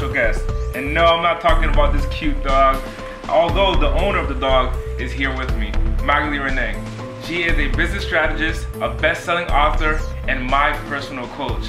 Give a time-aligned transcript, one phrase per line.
[0.00, 0.48] special guest.
[0.74, 2.82] And no, I'm not talking about this cute dog.
[3.28, 5.72] Although the owner of the dog is here with me,
[6.02, 6.82] Magali Renee.
[7.24, 11.66] She is a business strategist, a best-selling author, and my personal coach.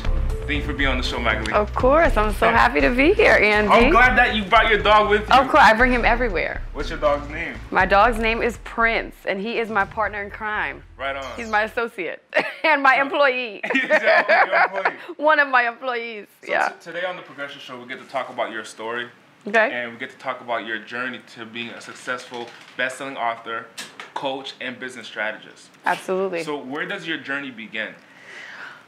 [0.47, 1.53] Thank you for being on the show, Magali.
[1.53, 2.51] Of course, I'm so oh.
[2.51, 3.69] happy to be here, Andy.
[3.71, 5.35] I'm glad that you brought your dog with you.
[5.35, 6.61] Of course, I bring him everywhere.
[6.73, 7.55] What's your dog's name?
[7.69, 10.83] My dog's name is Prince, and he is my partner in crime.
[10.97, 11.23] Right on.
[11.37, 12.23] He's my associate
[12.63, 13.61] and my employee.
[13.73, 14.97] Exactly, your employee.
[15.17, 16.27] One of my employees.
[16.43, 16.69] So yeah.
[16.81, 19.09] today on the Progression Show, we get to talk about your story,
[19.47, 19.71] Okay.
[19.71, 22.47] and we get to talk about your journey to being a successful
[22.77, 23.67] best-selling author,
[24.15, 25.69] coach, and business strategist.
[25.85, 26.43] Absolutely.
[26.43, 27.93] So where does your journey begin?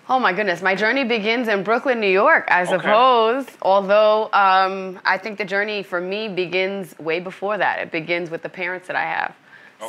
[0.10, 2.72] Oh my goodness, my journey begins in Brooklyn, New York, I Okay.
[2.72, 3.46] suppose.
[3.62, 7.80] Although um, I think the journey for me begins way before that.
[7.80, 9.34] It begins with the parents that I have.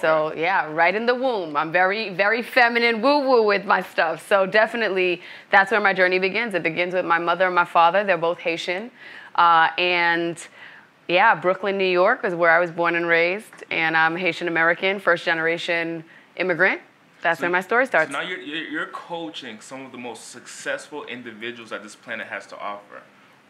[0.00, 1.56] So yeah, right in the womb.
[1.56, 4.26] I'm very, very feminine, woo woo with my stuff.
[4.28, 6.54] So definitely, that's where my journey begins.
[6.54, 8.02] It begins with my mother and my father.
[8.02, 8.90] They're both Haitian,
[9.36, 10.36] uh, and
[11.06, 14.98] yeah, Brooklyn, New York is where I was born and raised, and I'm Haitian American,
[14.98, 16.02] first generation
[16.36, 16.80] immigrant.
[17.24, 18.12] That's where my story starts.
[18.12, 22.26] So now you're, you're, you're coaching some of the most successful individuals that this planet
[22.26, 23.00] has to offer.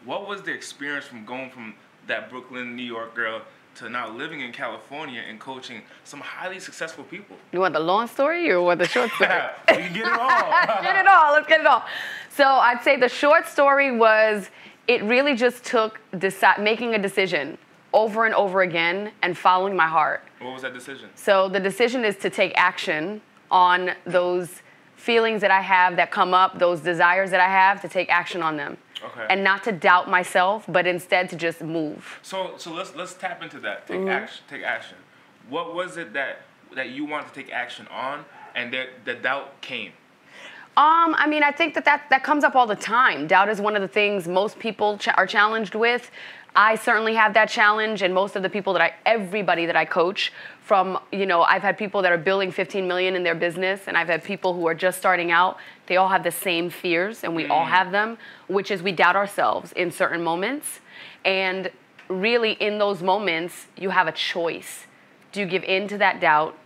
[0.05, 1.75] What was the experience from going from
[2.07, 3.41] that Brooklyn, New York girl
[3.75, 7.35] to now living in California and coaching some highly successful people?
[7.51, 9.29] You want the long story or want the short story?
[9.69, 10.29] we can get it all.
[10.81, 11.33] get it all.
[11.33, 11.83] Let's get it all.
[12.29, 14.49] So I'd say the short story was
[14.87, 17.57] it really just took deci- making a decision
[17.91, 20.23] over and over again and following my heart.
[20.39, 21.09] what was that decision?
[21.15, 24.61] So the decision is to take action on those
[24.95, 28.41] feelings that I have that come up, those desires that I have, to take action
[28.41, 28.77] on them.
[29.03, 29.27] Okay.
[29.29, 32.19] And not to doubt myself, but instead to just move.
[32.23, 33.87] So so let's let's tap into that.
[33.87, 34.05] Mm-hmm.
[34.05, 34.43] Take action.
[34.49, 34.97] Take action.
[35.49, 36.41] What was it that
[36.75, 39.91] that you wanted to take action on, and that the doubt came?
[40.77, 43.27] Um, I mean, I think that, that that comes up all the time.
[43.27, 46.09] Doubt is one of the things most people ch- are challenged with.
[46.55, 49.85] I certainly have that challenge, and most of the people that I, everybody that I
[49.85, 50.31] coach,
[50.65, 53.95] from you know, I've had people that are billing 15 million in their business, and
[53.95, 55.57] I've had people who are just starting out.
[55.85, 58.17] They all have the same fears, and we all have them,
[58.47, 60.79] which is we doubt ourselves in certain moments,
[61.23, 61.69] and
[62.09, 64.87] really in those moments, you have a choice.
[65.31, 66.57] Do you give in to that doubt?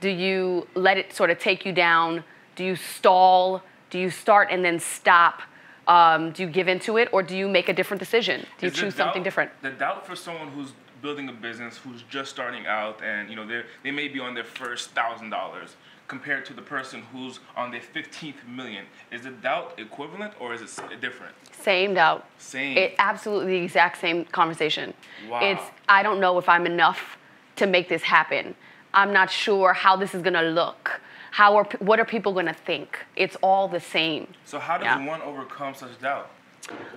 [0.00, 2.24] Do you let it sort of take you down?
[2.56, 3.62] Do you stall?
[3.90, 5.42] Do you start and then stop?
[5.86, 8.46] Um, do you give into it or do you make a different decision?
[8.58, 9.50] Do you Is choose something different?
[9.62, 13.46] The doubt for someone who's building a business, who's just starting out, and you know
[13.46, 15.76] they they may be on their first thousand dollars,
[16.08, 18.84] compared to the person who's on their fifteenth million.
[19.10, 21.34] Is the doubt equivalent or is it different?
[21.60, 22.24] Same doubt.
[22.38, 22.76] Same.
[22.78, 24.94] It absolutely the exact same conversation.
[25.28, 25.40] Wow.
[25.42, 27.18] It's I don't know if I'm enough
[27.56, 28.54] to make this happen.
[28.94, 31.00] I'm not sure how this is gonna look.
[31.32, 32.98] How are what are people gonna think?
[33.16, 34.28] It's all the same.
[34.44, 35.06] so how does Yeah.
[35.06, 36.30] one overcome such doubt?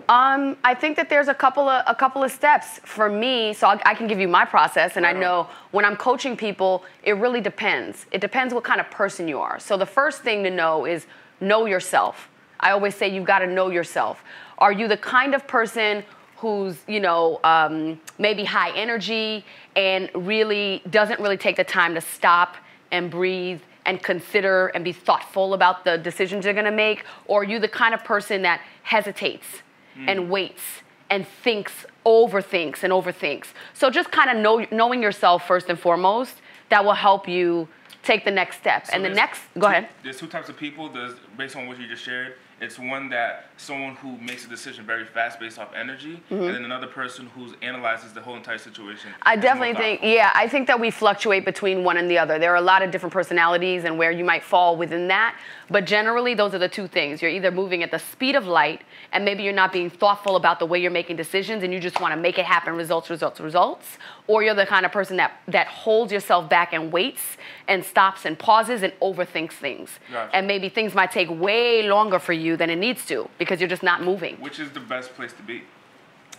[0.08, 3.54] Um, I think that there's a couple of a couple of steps for me.
[3.54, 6.84] So I, I can give you my process, and I know when I'm coaching people,
[7.04, 8.06] it really depends.
[8.12, 9.60] It depends what kind of person you are.
[9.60, 11.08] So the first thing to know is
[11.42, 12.30] know yourself.
[12.60, 14.24] I always say you've got to know yourself.
[14.60, 16.04] Are you the kind of person
[16.38, 19.44] who's you know um, maybe high energy
[19.76, 22.58] and really doesn't really take the time to stop
[22.92, 27.42] and breathe and consider and be thoughtful about the decisions you're going to make or
[27.42, 29.48] are you the kind of person that hesitates
[29.96, 30.10] hmm.
[30.10, 30.64] and waits
[31.10, 36.42] and thinks overthinks and overthinks so just kind of know, knowing yourself first and foremost
[36.70, 37.68] that will help you
[38.06, 40.58] take the next step So and the next go two- ahead There's two types of
[40.58, 40.90] people.
[40.90, 42.36] There's based on what you just shared.
[42.62, 46.64] It's one that someone who makes a decision very fast based off energy, and then
[46.64, 49.12] another person who analyzes the whole entire situation.
[49.12, 49.22] Mm-hmm.
[49.24, 52.10] I and is more definitely think, yeah, I think that we fluctuate between one and
[52.10, 52.40] the other.
[52.40, 55.38] There are a lot of different personalities and where you might fall within that.
[55.70, 57.22] But generally, those are the two things.
[57.22, 58.82] You're either moving at the speed of light,
[59.12, 62.00] and maybe you're not being thoughtful about the way you're making decisions, and you just
[62.00, 63.98] want to make it happen results, results, results.
[64.28, 68.26] Or you're the kind of person that, that holds yourself back and waits and stops
[68.26, 69.90] and pauses and overthinks things.
[70.12, 70.36] Gotcha.
[70.36, 73.70] And maybe things might take way longer for you than it needs to because you're
[73.70, 74.36] just not moving.
[74.38, 75.64] Which is the best place to be?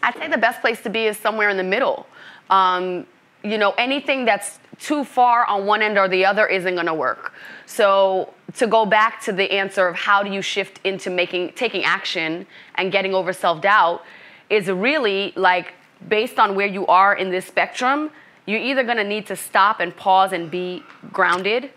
[0.02, 2.06] I'd say the best place to be is somewhere in the middle.
[2.49, 3.06] Um,
[3.43, 6.94] you know, anything that's too far on one end or the other isn't going to
[6.94, 7.32] work.
[7.67, 11.85] So to go back to the answer of how do you shift into making taking
[11.85, 14.03] action and getting over self-doubt
[14.50, 15.75] is really like
[16.08, 18.11] based on where you are in this spectrum,
[18.47, 20.82] you're either going to need to stop and pause and be
[21.12, 21.70] grounded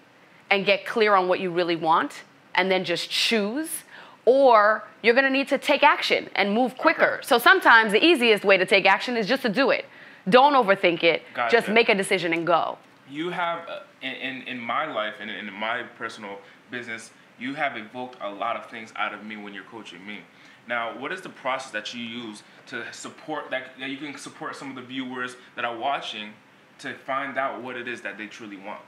[0.51, 2.23] and get clear on what you really want
[2.55, 3.83] and then just choose
[4.25, 7.19] or you're going to need to take action and move quicker.
[7.23, 9.85] So sometimes the easiest way to take action is just to do it.
[10.27, 11.23] Don't overthink it.
[11.33, 11.55] Gotcha.
[11.55, 12.77] Just make a decision and go.
[13.09, 16.37] you have uh, in, in in my life and in my personal
[16.71, 20.19] business you have evoked a lot of things out of me when you're coaching me
[20.67, 24.55] Now, what is the process that you use to support that, that you can support
[24.55, 26.33] some of the viewers that are watching
[26.79, 28.81] to find out what it is that they truly want?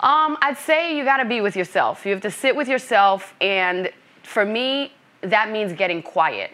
[0.00, 2.04] Um, I'd say you got to be with yourself.
[2.04, 3.90] You have to sit with yourself, and
[4.22, 6.52] for me, that means getting quiet.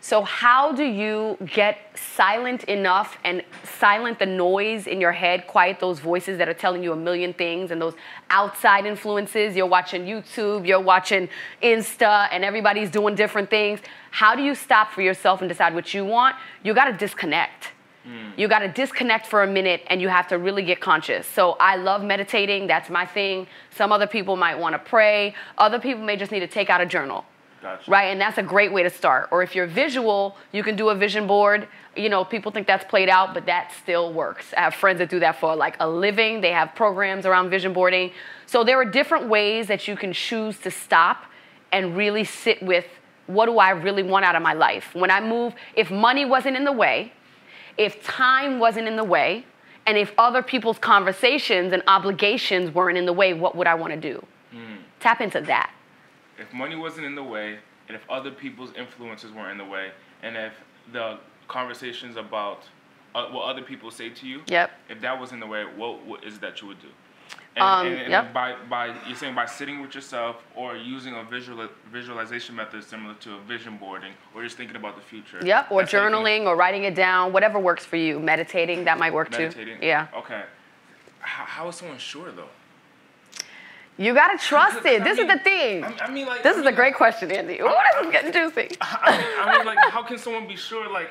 [0.00, 5.80] So, how do you get silent enough and silent the noise in your head, quiet
[5.80, 7.94] those voices that are telling you a million things and those
[8.30, 9.56] outside influences?
[9.56, 11.28] You're watching YouTube, you're watching
[11.62, 13.80] Insta, and everybody's doing different things.
[14.10, 16.36] How do you stop for yourself and decide what you want?
[16.62, 17.72] You got to disconnect.
[18.06, 18.38] Mm.
[18.38, 21.26] You got to disconnect for a minute and you have to really get conscious.
[21.26, 23.46] So I love meditating, that's my thing.
[23.70, 26.80] Some other people might want to pray, other people may just need to take out
[26.80, 27.24] a journal.
[27.66, 27.90] Gotcha.
[27.90, 29.28] Right, and that's a great way to start.
[29.32, 31.66] Or if you're visual, you can do a vision board.
[31.96, 34.54] You know, people think that's played out, but that still works.
[34.56, 36.40] I have friends that do that for like a living.
[36.40, 38.12] They have programs around vision boarding.
[38.46, 41.24] So there are different ways that you can choose to stop
[41.72, 42.86] and really sit with
[43.26, 44.94] what do I really want out of my life?
[44.94, 47.12] When I move, if money wasn't in the way,
[47.76, 49.44] if time wasn't in the way,
[49.86, 53.92] and if other people's conversations and obligations weren't in the way, what would I want
[53.92, 54.24] to do?
[54.54, 54.78] Mm.
[55.00, 55.72] Tap into that.
[56.38, 59.90] If money wasn't in the way, and if other people's influences weren't in the way,
[60.22, 60.52] and if
[60.92, 61.18] the
[61.48, 62.62] conversations about
[63.14, 64.70] uh, what other people say to you, yep.
[64.88, 66.88] if that was in the way, what, what is that you would do?
[67.56, 68.34] And, um, and, and yep.
[68.34, 73.14] by, by you're saying by sitting with yourself or using a visual visualization method similar
[73.14, 75.40] to a vision boarding or just thinking about the future.
[75.42, 78.20] Yep, or journaling or writing it down, whatever works for you.
[78.20, 79.80] Meditating, that might work Meditating?
[79.80, 79.86] too.
[79.86, 80.08] Yeah.
[80.14, 80.42] Okay.
[81.20, 82.50] How, how is someone sure though?
[83.98, 85.04] You gotta trust it.
[85.04, 85.84] This mean, is the thing.
[85.84, 87.62] I, I mean, like, this I is a great question, Andy.
[87.62, 88.76] What is this is getting juicy?
[88.80, 90.90] I mean, I mean, like, how can someone be sure?
[90.90, 91.10] Like,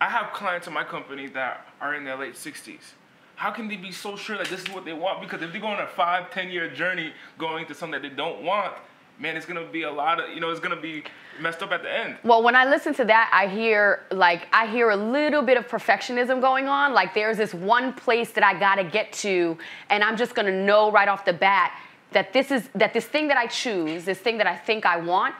[0.00, 2.94] I have clients in my company that are in their late 60s
[3.40, 5.22] how can they be so sure that this is what they want?
[5.22, 8.14] Because if they go on a five, ten year journey going to something that they
[8.14, 8.74] don't want,
[9.18, 11.04] man, it's gonna be a lot of, you know, it's gonna be
[11.40, 12.16] messed up at the end.
[12.22, 15.68] Well, when I listen to that, I hear like I hear a little bit of
[15.68, 16.92] perfectionism going on.
[16.92, 19.56] Like there's this one place that I gotta get to,
[19.88, 21.80] and I'm just gonna know right off the bat
[22.12, 24.96] that this is that this thing that I choose, this thing that I think I
[24.96, 25.34] want,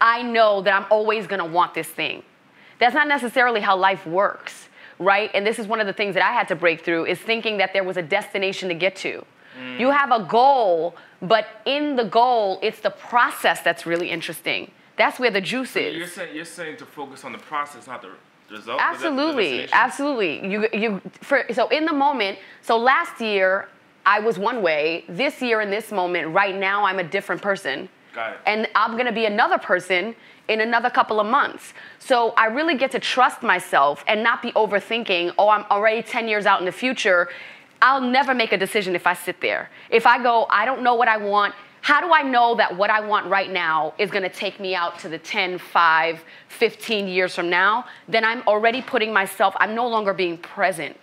[0.00, 2.22] I know that I'm always gonna want this thing.
[2.78, 4.68] That's not necessarily how life works
[5.00, 5.30] right?
[5.34, 7.56] And this is one of the things that I had to break through is thinking
[7.56, 9.24] that there was a destination to get to.
[9.58, 9.80] Mm.
[9.80, 14.70] You have a goal, but in the goal, it's the process that's really interesting.
[14.96, 15.96] That's where the juice so is.
[15.96, 18.10] You're saying you're saying to focus on the process, not the
[18.50, 18.78] result.
[18.80, 20.46] Absolutely, absolutely.
[20.46, 22.38] You you for so in the moment.
[22.60, 23.68] So last year
[24.06, 25.04] I was one way.
[25.08, 27.88] This year in this moment, right now I'm a different person.
[28.46, 30.14] And I'm gonna be another person
[30.48, 31.74] in another couple of months.
[32.00, 36.26] So I really get to trust myself and not be overthinking, oh, I'm already 10
[36.26, 37.28] years out in the future.
[37.80, 39.70] I'll never make a decision if I sit there.
[39.90, 42.90] If I go, I don't know what I want, how do I know that what
[42.90, 47.34] I want right now is gonna take me out to the 10, 5, 15 years
[47.34, 47.86] from now?
[48.08, 50.96] Then I'm already putting myself, I'm no longer being present.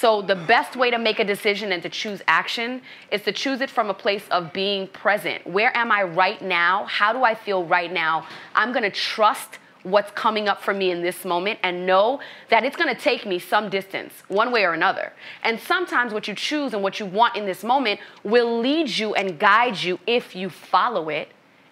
[0.00, 2.80] So the best way to make a decision and to choose action
[3.12, 5.46] is to choose it from a place of being present.
[5.46, 6.86] Where am I right now?
[6.86, 8.26] How do I feel right now?
[8.54, 12.64] I'm going to trust what's coming up for me in this moment and know that
[12.64, 15.12] it's going to take me some distance, one way or another.
[15.42, 19.14] And sometimes what you choose and what you want in this moment will lead you
[19.14, 21.28] and guide you if you follow it.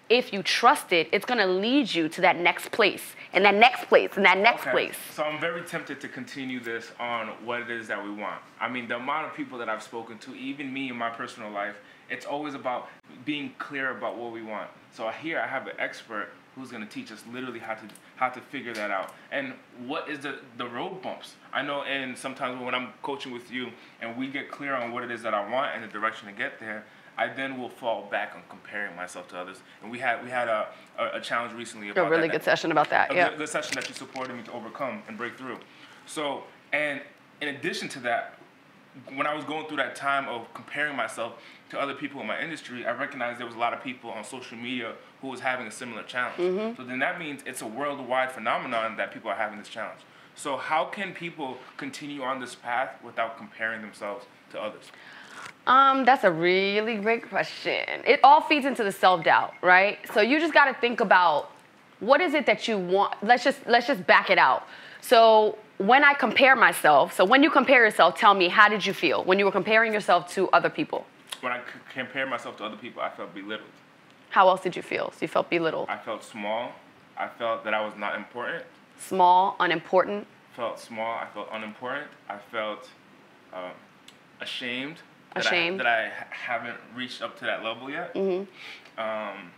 [0.07, 3.55] If you trust it, it's going to lead you to that next place and that
[3.55, 4.71] next place in that next okay.
[4.71, 4.95] place.
[5.13, 8.41] So I'm very tempted to continue this on what it is that we want.
[8.59, 11.51] I mean, the amount of people that I've spoken to, even me in my personal
[11.51, 11.75] life,
[12.09, 12.89] it's always about
[13.25, 14.69] being clear about what we want.
[14.93, 18.27] So here I have an expert who's going to teach us literally how to how
[18.27, 19.53] to figure that out and
[19.85, 21.35] what is the the road bumps.
[21.53, 23.69] I know, and sometimes when I'm coaching with you
[24.01, 26.33] and we get clear on what it is that I want and the direction to
[26.33, 26.83] get there,
[27.19, 29.57] I then will fall back on comparing myself to others.
[29.83, 32.43] And we had we had a, a, a challenge recently about a really that, good
[32.43, 33.11] session about that.
[33.11, 35.57] A yeah, good, good session that you supported me to overcome and break through.
[36.05, 37.01] So, and
[37.41, 38.39] in addition to that,
[39.15, 41.33] when I was going through that time of comparing myself
[41.71, 44.23] to other people in my industry, I recognized there was a lot of people on
[44.23, 46.37] social media who was having a similar challenge.
[46.37, 46.81] Mm-hmm.
[46.81, 49.99] So then that means it's a worldwide phenomenon that people are having this challenge.
[50.35, 54.85] So how can people continue on this path without comparing themselves to others?
[55.67, 57.85] Um, that's a really great question.
[58.05, 59.99] It all feeds into the self-doubt, right?
[60.13, 61.51] So you just got to think about
[61.99, 63.15] what is it that you want.
[63.21, 64.67] Let's just let's just back it out.
[65.01, 68.93] So when I compare myself, so when you compare yourself, tell me how did you
[68.93, 71.05] feel when you were comparing yourself to other people?
[71.41, 71.63] When I c-
[71.93, 73.69] compare myself to other people, I felt belittled.
[74.29, 75.11] How else did you feel?
[75.11, 75.89] So you felt belittled.
[75.89, 76.71] I felt small.
[77.17, 78.63] I felt that I was not important.
[78.97, 80.27] Small, unimportant.
[80.55, 81.15] Felt small.
[81.15, 82.07] I felt unimportant.
[82.29, 82.89] I felt
[83.53, 83.71] uh,
[84.41, 84.97] ashamed
[85.33, 85.81] that Ashamed.
[85.81, 88.13] I, that I haven't reached up to that level yet.
[88.15, 88.99] Mm-hmm.
[88.99, 89.51] Um,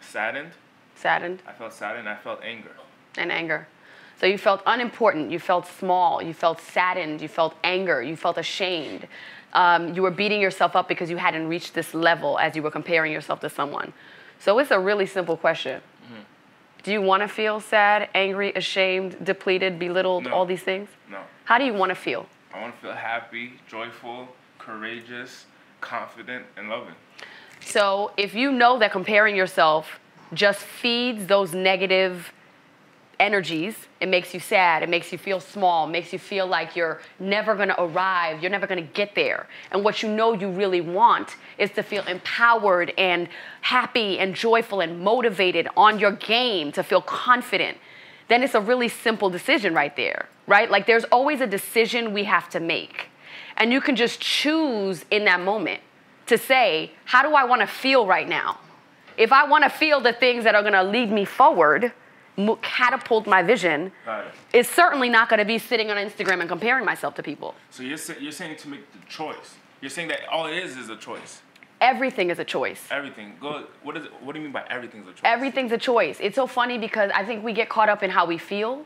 [0.00, 0.52] saddened.
[0.94, 1.42] Saddened.
[1.46, 2.08] I felt saddened.
[2.08, 2.72] I felt anger.
[3.16, 3.66] And anger.
[4.20, 8.36] So you felt unimportant, you felt small, you felt saddened, you felt anger, you felt
[8.36, 9.08] ashamed.
[9.54, 12.70] Um, you were beating yourself up because you hadn't reached this level as you were
[12.70, 13.94] comparing yourself to someone.
[14.38, 15.80] So it's a really simple question.
[16.04, 16.22] Mm-hmm.
[16.82, 20.32] Do you want to feel sad, angry, ashamed, depleted, belittled, No.
[20.32, 20.90] all these things?
[21.10, 21.20] No.
[21.44, 22.26] How do you want to feel?
[22.52, 24.28] I want to feel happy, joyful,
[24.58, 25.46] courageous,
[25.80, 26.94] confident, and loving.
[27.60, 30.00] So if you know that comparing yourself
[30.32, 32.32] just feeds those negative
[33.18, 37.02] energies, it makes you sad, it makes you feel small, makes you feel like you're
[37.18, 39.46] never gonna arrive, you're never gonna get there.
[39.70, 43.28] And what you know you really want is to feel empowered and
[43.60, 47.76] happy and joyful and motivated on your game, to feel confident.
[48.28, 50.68] Then it's a really simple decision right there, right?
[50.68, 53.08] Like there's always a decision we have to make.
[53.56, 55.80] And you can just choose in that moment
[56.26, 58.58] to say, how do I want to feel right now?
[59.16, 61.92] If I want to feel the things that are going to lead me forward,
[62.62, 64.24] catapult my vision, it.
[64.52, 67.54] it's certainly not going to be sitting on Instagram and comparing myself to people.
[67.70, 69.56] So you're, you're saying to make the choice.
[69.80, 71.42] You're saying that all it is is a choice.
[71.80, 72.82] Everything is a choice.
[72.90, 73.36] Everything.
[73.40, 73.64] Go.
[73.82, 74.04] What is?
[74.22, 75.20] What do you mean by everything's a choice?
[75.24, 76.18] Everything's a choice.
[76.20, 78.84] It's so funny because I think we get caught up in how we feel.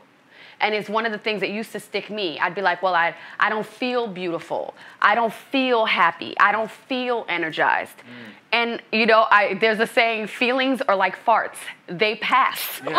[0.59, 2.39] And it's one of the things that used to stick me.
[2.39, 4.73] I'd be like, well, I, I don't feel beautiful.
[5.01, 6.33] I don't feel happy.
[6.39, 7.97] I don't feel energized.
[7.97, 8.33] Mm.
[8.51, 11.57] And, you know, I, there's a saying feelings are like farts,
[11.87, 12.79] they pass.
[12.79, 12.93] they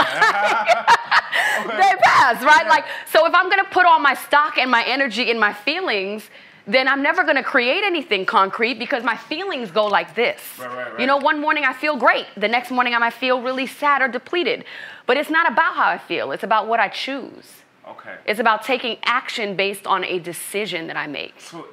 [2.03, 2.67] pass, right?
[2.69, 6.29] Like, so if I'm gonna put all my stock and my energy in my feelings,
[6.67, 10.41] then I'm never gonna create anything concrete because my feelings go like this.
[10.59, 11.01] Right, right, right.
[11.01, 14.03] You know, one morning I feel great, the next morning I might feel really sad
[14.03, 14.65] or depleted.
[15.07, 17.63] But it's not about how I feel, it's about what I choose.
[17.87, 18.17] Okay.
[18.25, 21.41] It's about taking action based on a decision that I make.
[21.41, 21.69] So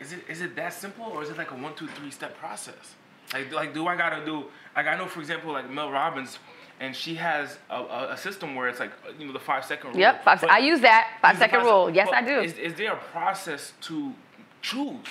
[0.00, 2.38] is it is it that simple or is it like a one two three step
[2.38, 2.94] process?
[3.32, 4.44] Like like do I gotta do
[4.76, 6.38] like I know for example like Mel Robbins,
[6.80, 9.98] and she has a, a, system where it's like you know the five second rule.
[9.98, 11.90] Yep, five, I use that five Use second five rule.
[11.90, 12.40] Yes, I do.
[12.40, 14.14] Is, is there a process to
[14.62, 15.06] choose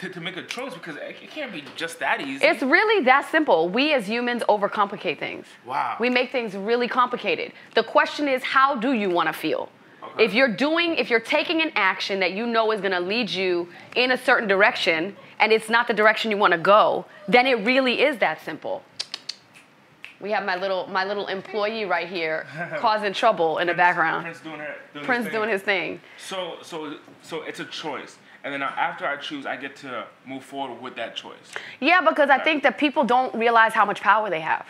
[0.00, 2.44] to, to make a choice because it, it can't be just that easy.
[2.44, 3.68] It's really that simple.
[3.68, 5.46] We as humans overcomplicate things.
[5.66, 5.96] Wow.
[6.00, 7.52] We make things really complicated.
[7.74, 9.68] The question is, how do you want to feel?
[10.02, 10.24] Okay.
[10.24, 13.30] If you're doing, if you're taking an action that you know is going to lead
[13.30, 17.46] you in a certain direction and it's not the direction you want to go, then
[17.46, 18.82] it really is that simple.
[20.20, 22.46] We have my little my little employee right here
[22.78, 24.22] causing trouble in the background.
[24.22, 24.74] Prince doing her.
[24.94, 26.00] Doing Prince his doing his thing.
[26.16, 30.42] So so so it's a choice, and then after I choose, I get to move
[30.44, 31.36] forward with that choice.
[31.80, 34.66] Yeah, because I think that people don't realize how much power they have.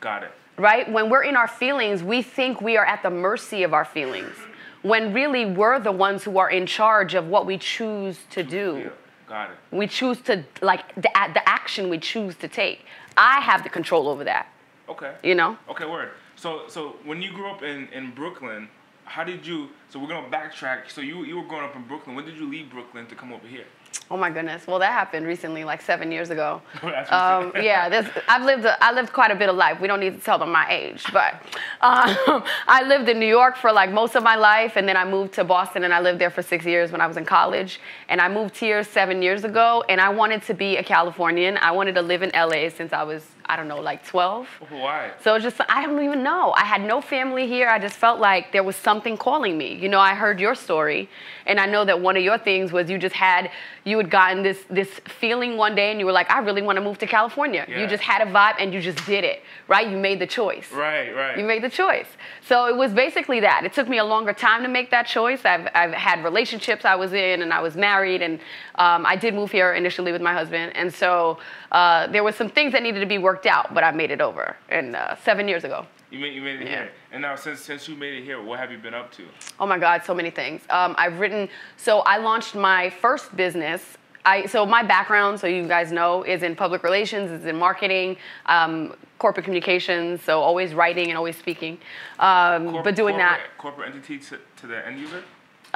[0.00, 0.32] Got it.
[0.58, 0.90] right?
[0.90, 4.34] When we're in our feelings, we think we are at the mercy of our feelings.
[4.82, 8.82] When really we're the ones who are in charge of what we choose to do.
[8.84, 8.90] Yeah.
[9.28, 9.56] Got it.
[9.72, 12.84] We choose to, like, the, the action we choose to take.
[13.16, 14.46] I have the control over that,
[14.88, 15.12] Okay.
[15.24, 15.56] you know?
[15.68, 16.10] Okay, word.
[16.36, 18.68] So so when you grew up in, in Brooklyn,
[19.06, 20.90] how did you so we're gonna backtrack.
[20.90, 22.16] So you you were growing up in Brooklyn.
[22.16, 23.64] When did you leave Brooklyn to come over here?
[24.10, 24.66] Oh my goodness.
[24.66, 26.60] Well, that happened recently, like seven years ago.
[27.10, 29.80] Um, yeah, this, I've lived a, I lived quite a bit of life.
[29.80, 31.34] We don't need to tell them my age, but
[31.80, 35.04] um, I lived in New York for like most of my life, and then I
[35.04, 37.80] moved to Boston, and I lived there for six years when I was in college.
[38.08, 41.58] And I moved here seven years ago, and I wanted to be a Californian.
[41.58, 44.48] I wanted to live in LA since I was I don't know like 12.
[44.70, 45.12] Why?
[45.22, 46.52] So it's just, I don't even know.
[46.52, 47.68] I had no family here.
[47.68, 49.74] I just felt like there was something calling me.
[49.74, 51.08] You know, I heard your story,
[51.46, 53.50] and I know that one of your things was you just had,
[53.84, 56.76] you had gotten this this feeling one day, and you were like, I really want
[56.76, 57.64] to move to California.
[57.68, 59.88] You just had a vibe, and you just did it, right?
[59.88, 60.72] You made the choice.
[60.72, 61.38] Right, right.
[61.38, 62.08] You made the choice.
[62.48, 63.64] So it was basically that.
[63.64, 65.44] It took me a longer time to make that choice.
[65.44, 68.40] I've, I've had relationships I was in, and I was married, and
[68.74, 70.72] um, I did move here initially with my husband.
[70.74, 71.38] And so
[71.70, 74.22] uh, there were some things that needed to be worked out, but I made it
[74.22, 74.56] over.
[74.70, 75.84] And uh, seven years ago.
[76.10, 76.68] You made you made it Yeah.
[76.84, 76.90] here.
[77.12, 79.24] And now since since you made it here, what have you been up to?
[79.60, 80.62] Oh my God, so many things.
[80.70, 83.98] Um, I've written, so I launched my first business.
[84.24, 88.16] I, so my background, so you guys know, is in public relations, is in marketing,
[88.46, 91.78] um, corporate communications, so always writing and always speaking.
[92.18, 95.22] Um, Corp- but doing that, corporate, corporate entity to, to the end user.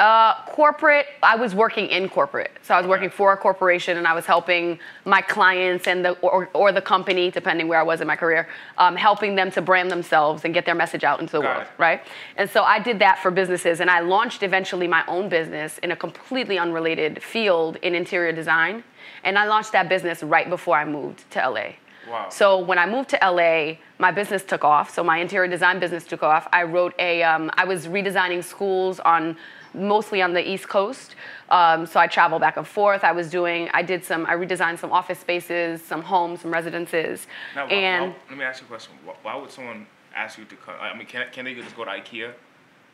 [0.01, 2.53] Uh, corporate, I was working in corporate.
[2.63, 6.13] So I was working for a corporation and I was helping my clients and the
[6.21, 9.61] or, or the company, depending where I was in my career, um, helping them to
[9.61, 11.83] brand themselves and get their message out into the Got world, it.
[11.83, 12.01] right?
[12.39, 15.91] And so I did that for businesses and I launched eventually my own business in
[15.91, 18.83] a completely unrelated field in interior design.
[19.23, 21.73] And I launched that business right before I moved to LA.
[22.09, 22.29] Wow.
[22.31, 24.93] So when I moved to LA, my business took off.
[24.95, 26.49] So my interior design business took off.
[26.53, 29.37] I wrote a, um, I was redesigning schools on,
[29.75, 31.17] mostly on the East Coast.
[31.51, 33.05] Um, so I traveled back and forth.
[33.05, 37.27] I was doing, I did some, I redesigned some office spaces, some homes, some residences.
[37.55, 38.95] Now, and why- let me ask you a question.
[39.05, 40.75] Why, why would someone ask you to come?
[40.81, 42.33] I mean, can can they just go to IKEA?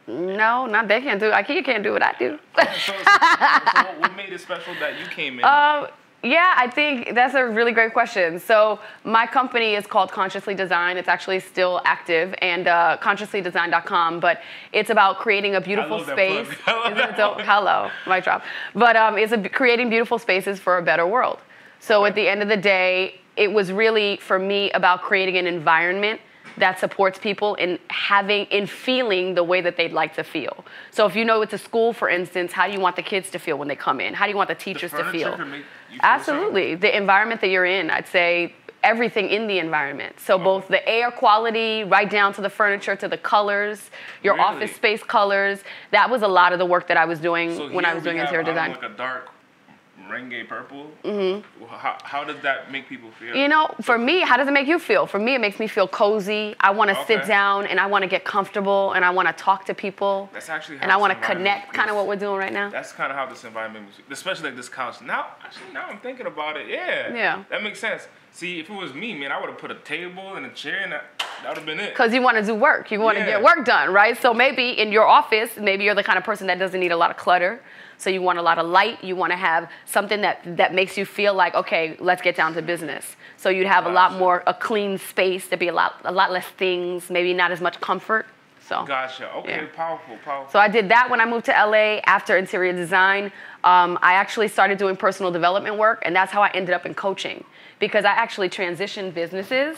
[0.09, 1.30] No, not they can't do.
[1.30, 2.38] IKEA can't do what I do.
[2.56, 5.45] so, so, so what, made it special that you came in?
[5.45, 5.88] Um,
[6.23, 8.40] yeah, I think that's a really great question.
[8.40, 10.96] So my company is called Consciously Design.
[10.96, 14.20] It's actually still active and uh, consciouslydesign.com.
[14.20, 14.40] But
[14.73, 16.49] it's about creating a beautiful space.
[16.49, 16.58] plug.
[16.66, 17.40] I love Isn't it dope?
[17.42, 18.42] Hello, mic drop.
[18.75, 21.38] But um, it's a, creating beautiful spaces for a better world.
[21.80, 25.46] So at the end of the day, it was really for me about creating an
[25.46, 26.20] environment
[26.58, 30.64] that supports people in having in feeling the way that they'd like to feel.
[30.90, 33.30] So if you know it's a school, for instance, how do you want the kids
[33.30, 34.14] to feel when they come in?
[34.14, 35.36] How do you want the teachers to feel?
[35.36, 36.75] can make you feel Absolutely.
[36.75, 40.20] The environment that you're in, I'd say everything in the environment.
[40.20, 43.90] So both the air quality, right down to the furniture, to the colors,
[44.22, 44.46] your Really?
[44.46, 45.62] office space colors.
[45.90, 48.04] That was a lot of the work that I was doing So when I was
[48.04, 48.70] doing interior design.
[48.70, 49.28] Like a dark
[50.10, 50.90] renge purple.
[51.04, 51.64] Mm-hmm.
[51.66, 53.34] How, how does that make people feel?
[53.34, 55.06] You know, for me, how does it make you feel?
[55.06, 56.54] For me, it makes me feel cozy.
[56.60, 59.34] I want to sit down and I want to get comfortable and I want to
[59.34, 60.28] talk to people.
[60.32, 62.70] That's actually how and I want to connect, kind of what we're doing right now.
[62.70, 65.00] That's kind of how this environment was, especially like this couch.
[65.02, 66.68] Now, actually, now I'm thinking about it.
[66.68, 67.12] Yeah.
[67.14, 67.44] Yeah.
[67.50, 68.08] That makes sense.
[68.32, 70.80] See, if it was me, man, I would have put a table and a chair,
[70.82, 71.04] and that
[71.42, 71.90] that would have been it.
[71.90, 73.32] Because you want to do work, you want to Yeah.
[73.32, 74.16] get work done, right?
[74.20, 76.96] So maybe in your office, maybe you're the kind of person that doesn't need a
[76.96, 77.60] lot of clutter.
[77.98, 79.02] So you want a lot of light.
[79.02, 82.54] You want to have something that that makes you feel like, okay, let's get down
[82.54, 83.16] to business.
[83.36, 85.48] So you'd have a lot more a clean space.
[85.48, 87.10] There'd be a lot a lot less things.
[87.10, 88.26] Maybe not as much comfort.
[88.68, 88.84] So.
[88.84, 89.32] Gotcha.
[89.34, 89.50] Okay.
[89.50, 89.66] Yeah.
[89.74, 90.16] Powerful.
[90.24, 90.50] Powerful.
[90.50, 93.30] So I did that when I moved to LA after interior design.
[93.62, 96.94] Um, I actually started doing personal development work, and that's how I ended up in
[96.94, 97.44] coaching
[97.78, 99.76] because I actually transitioned businesses.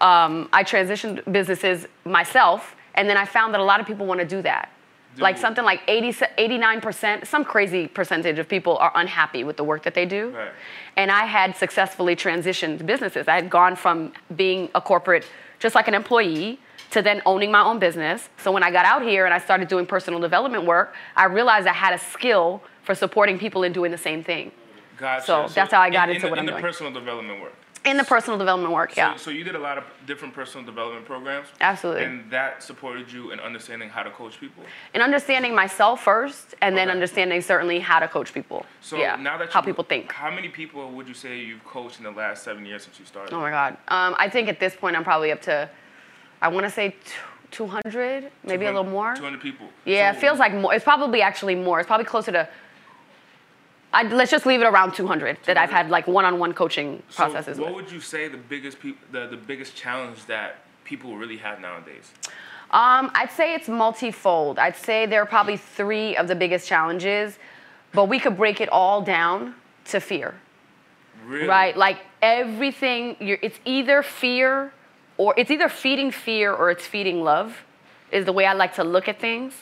[0.00, 4.20] Um, I transitioned businesses myself, and then I found that a lot of people want
[4.20, 4.70] to do that.
[5.18, 9.64] Like Do- something like 80, 89%, some crazy percentage of people are unhappy with the
[9.64, 10.30] work that they do.
[10.30, 10.50] Right.
[10.96, 13.28] And I had successfully transitioned businesses.
[13.28, 15.26] I had gone from being a corporate,
[15.58, 18.28] just like an employee, to then owning my own business.
[18.38, 21.66] So when I got out here and I started doing personal development work, I realized
[21.66, 24.52] I had a skill for supporting people in doing the same thing.
[24.96, 25.24] Gotcha.
[25.26, 26.62] So that's how I got in, into in, what in I'm the doing.
[26.62, 27.54] personal development work.
[27.84, 29.16] In the personal development work, So, yeah.
[29.16, 31.48] so you did a lot of different personal development programs.
[31.60, 32.04] Absolutely.
[32.04, 34.64] And that supported you in understanding how to coach people.
[34.94, 38.66] and understanding myself first, and then understanding certainly how to coach people.
[38.80, 40.12] So yeah, now that how you, people think.
[40.12, 43.06] How many people would you say you've coached in the last seven years since you
[43.06, 43.32] started?
[43.34, 43.76] Oh my God.
[43.88, 45.68] Um, I think at this point I'm probably up to,
[46.42, 46.96] I want to say t-
[47.52, 49.14] 200, maybe a little more.
[49.14, 49.68] 200 people.
[49.84, 50.74] Yeah, So it feels like more.
[50.74, 51.80] It's probably actually more.
[51.80, 52.48] It's probably closer to.
[53.92, 57.58] I, let's just leave it around 200 that I've had like one-on-one coaching So processes
[57.58, 57.84] what with.
[57.84, 62.12] would you say the biggest peop the, the biggest challenge that people really have nowadays?
[62.70, 64.58] Um, I'd say it's multifold.
[64.58, 67.38] I'd say there are probably three of the biggest challenges,
[67.92, 69.54] but we could break it all down
[69.86, 70.34] to fear.
[71.26, 71.48] Really?
[71.48, 71.76] right?
[71.76, 74.72] Like everything, you're, it's either fear
[75.16, 77.64] or it's either feeding fear or it's feeding love,
[78.12, 79.54] is the way I like to look at things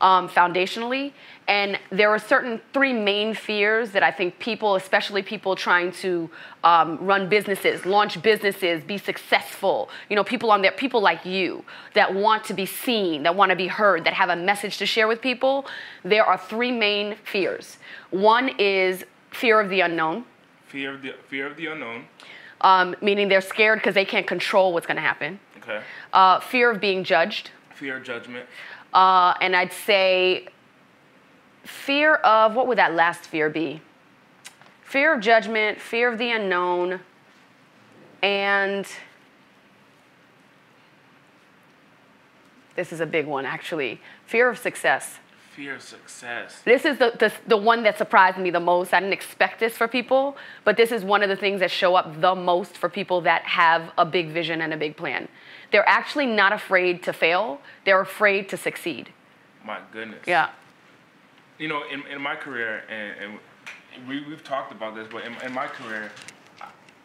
[0.00, 1.12] um, foundationally.
[1.46, 6.28] And there are certain three main fears that I think people, especially people trying to
[6.62, 11.64] um, run businesses, launch businesses, be successful, you know, people on there, people like you
[11.94, 14.86] that want to be seen, that want to be heard, that have a message to
[14.86, 15.64] share with people.
[16.04, 17.78] There are three main fears.
[18.10, 20.24] One is fear of the unknown
[20.66, 22.04] Fear of the fear of the unknown.
[22.60, 25.40] um, meaning they're scared because they can't control what's going to happen.
[25.62, 25.80] Okay.
[26.12, 28.44] Uh, fear of being judged, Fear of judgment.
[28.94, 30.48] Uh, and I'd say
[31.64, 33.82] fear of what would that last fear be?
[34.82, 37.00] Fear of judgment, fear of the unknown,
[38.22, 38.86] and
[42.74, 45.18] this is a big one actually fear of success.
[45.54, 46.62] Fear of success.
[46.64, 48.94] This is the, the, the one that surprised me the most.
[48.94, 51.96] I didn't expect this for people, but this is one of the things that show
[51.96, 55.26] up the most for people that have a big vision and a big plan.
[55.70, 59.10] They're actually not afraid to fail, they're afraid to succeed.
[59.64, 60.22] My goodness.
[60.26, 60.50] Yeah.
[61.58, 63.32] You know, in, in my career, and,
[63.98, 66.10] and we, we've talked about this, but in, in my career,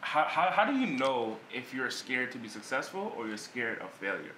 [0.02, 3.80] how, how, how do you know if you're scared to be successful or you're scared
[3.80, 4.34] of failure?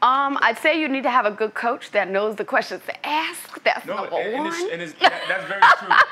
[0.00, 3.06] Um, I'd say you need to have a good coach that knows the questions to
[3.06, 3.62] ask.
[3.64, 4.52] That's No, number and, and, one.
[4.52, 5.96] it's, and it's, that, that's very true.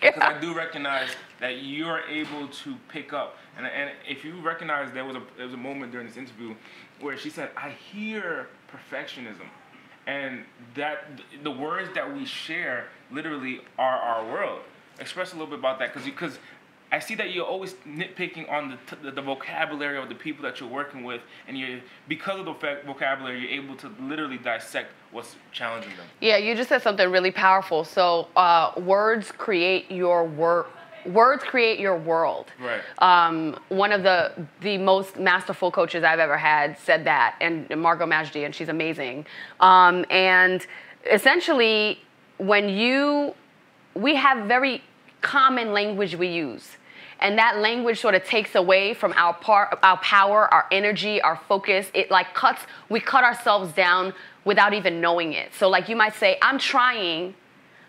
[0.00, 1.08] Because I do recognize
[1.40, 5.46] that you're able to pick up, and, and if you recognize there was a there
[5.46, 6.54] was a moment during this interview
[7.00, 9.48] where she said, "I hear perfectionism,"
[10.06, 11.04] and that
[11.42, 14.60] the words that we share literally are our world.
[14.98, 16.38] Express a little bit about that, because
[16.90, 20.58] I see that you're always nitpicking on the, the the vocabulary of the people that
[20.58, 22.52] you're working with, and you because of the
[22.84, 26.06] vocabulary, you're able to literally dissect what's challenging them.
[26.20, 27.84] Yeah, you just said something really powerful.
[27.84, 30.70] So, uh, words create your work
[31.08, 32.46] words create your world.
[32.60, 32.80] Right.
[32.98, 38.06] Um, one of the the most masterful coaches I've ever had said that, and Margo
[38.06, 39.26] Majdi, and she's amazing.
[39.60, 40.66] Um, and
[41.10, 42.00] essentially,
[42.38, 43.34] when you
[43.94, 44.82] we have very
[45.20, 46.76] common language we use
[47.20, 51.36] and that language sort of takes away from our part our power our energy our
[51.48, 55.96] focus it like cuts we cut ourselves down without even knowing it so like you
[55.96, 57.34] might say i'm trying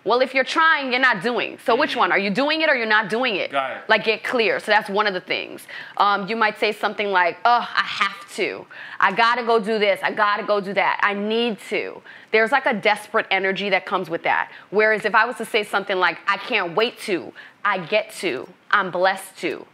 [0.03, 1.57] well if you're trying you're not doing.
[1.65, 2.11] So which one?
[2.11, 3.51] Are you doing it or you're not doing it?
[3.51, 3.83] Got it.
[3.89, 4.59] like get clear.
[4.59, 5.67] So that's one of the things.
[5.97, 8.65] Um, you might say something like oh i have to.
[8.99, 9.99] I gotta go do this.
[10.03, 10.99] I gotta go do that.
[11.03, 12.01] I need to.
[12.31, 14.51] There's like a desperate energy that comes with that.
[14.69, 17.33] Whereas if i was to say something like i can't wait to
[17.65, 19.65] i get to i'm blessed to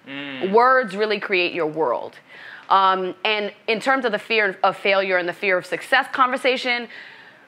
[0.51, 2.15] words really create your world.
[2.69, 6.88] Um, and in terms of the fear of failure and the fear of success conversation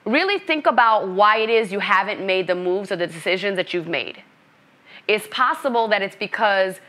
[0.07, 3.73] really think about why it is you haven't made the moves or the decisions that
[3.73, 4.23] you've made
[5.07, 6.79] it's possible that it's because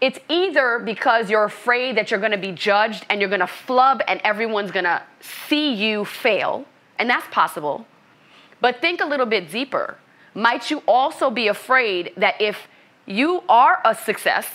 [0.00, 3.46] it's either because you're afraid that you're going to be judged and you're going to
[3.46, 6.64] flub and everyone's going to see you fail,
[6.98, 7.86] and that's possible.
[8.60, 9.98] But think a little bit deeper.
[10.34, 12.68] Might you also be afraid that if
[13.04, 14.46] you are a success,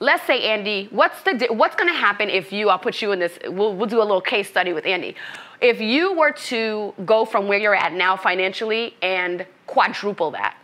[0.00, 3.18] let's say Andy, what's the what's going to happen if you I'll put you in
[3.18, 5.16] this we'll, we'll do a little case study with Andy.
[5.60, 10.56] If you were to go from where you're at now financially and quadruple that,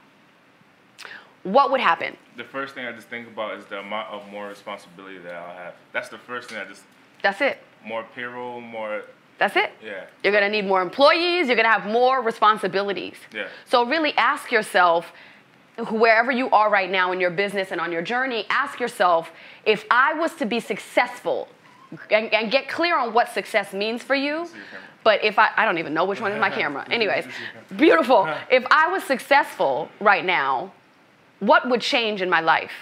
[1.43, 2.17] what would happen?
[2.37, 5.57] The first thing I just think about is the amount of more responsibility that I'll
[5.57, 5.75] have.
[5.93, 6.83] That's the first thing I just
[7.23, 7.59] That's it.
[7.85, 9.03] more payroll, more
[9.39, 9.73] That's it.
[9.85, 10.05] Yeah.
[10.23, 13.17] You're gonna need more employees, you're gonna have more responsibilities.
[13.35, 13.49] Yeah.
[13.67, 15.13] So really ask yourself,
[15.91, 19.33] wherever you are right now in your business and on your journey, ask yourself,
[19.65, 21.49] if I was to be successful,
[22.11, 24.49] and, and get clear on what success means for you.
[25.03, 26.87] But if I, I don't even know which one is my camera.
[26.91, 27.27] Anyways,
[27.77, 28.29] beautiful.
[28.51, 30.73] If I was successful right now,
[31.41, 32.73] what would change in my life?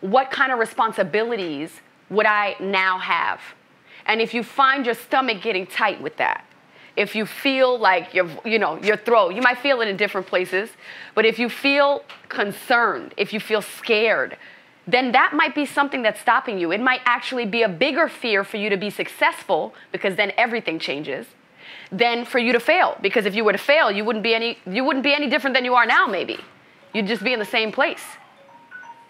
[0.00, 3.40] What kind of responsibilities would I now have?
[4.06, 6.44] And if you find your stomach getting tight with that,
[6.96, 10.26] if you feel like your, you know, your throat, you might feel it in different
[10.26, 10.70] places,
[11.14, 14.36] but if you feel concerned, if you feel scared,
[14.86, 16.70] then that might be something that's stopping you.
[16.72, 20.78] It might actually be a bigger fear for you to be successful because then everything
[20.78, 21.26] changes
[21.90, 24.58] than for you to fail because if you were to fail, you wouldn't be any
[24.66, 26.38] you wouldn't be any different than you are now maybe.
[26.92, 28.04] You'd just be in the same place.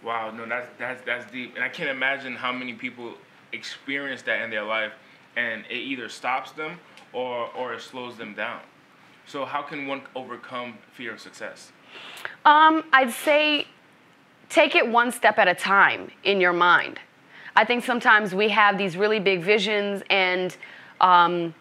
[0.03, 3.15] Wow, no, that's that's that's deep, and I can't imagine how many people
[3.53, 4.93] experience that in their life,
[5.37, 6.79] and it either stops them
[7.13, 8.61] or or it slows them down.
[9.27, 11.73] So how can one overcome fear of success?
[12.45, 13.67] Um, I'd say
[14.49, 16.99] take it one step at a time in your mind.
[17.55, 20.57] I think sometimes we have these really big visions and
[21.01, 21.55] um,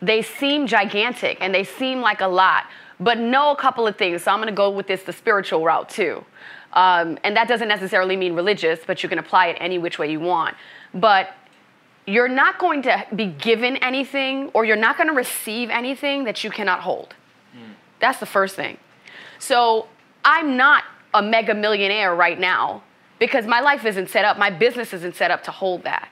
[0.00, 2.64] they seem gigantic and they seem like a lot,
[2.98, 4.24] but know a couple of things.
[4.24, 6.24] So I'm going to go with this the spiritual route too.
[6.72, 10.10] Um, and that doesn't necessarily mean religious, but you can apply it any which way
[10.10, 10.56] you want.
[10.94, 11.34] But
[12.06, 16.42] you're not going to be given anything or you're not going to receive anything that
[16.42, 17.14] you cannot hold.
[18.00, 18.78] That's the first thing.
[19.38, 19.86] So
[20.24, 20.82] I'm not
[21.14, 22.82] a mega millionaire right now
[23.18, 26.08] because my life isn't set up, my business isn't set up to hold that.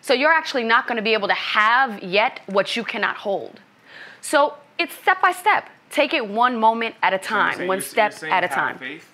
[0.00, 3.60] So you're actually not going to be able to have yet what you cannot hold.
[4.20, 5.68] So it's step by step.
[5.90, 8.78] Take it one moment at a time, saying- one step at a time.
[8.78, 9.08] Faith,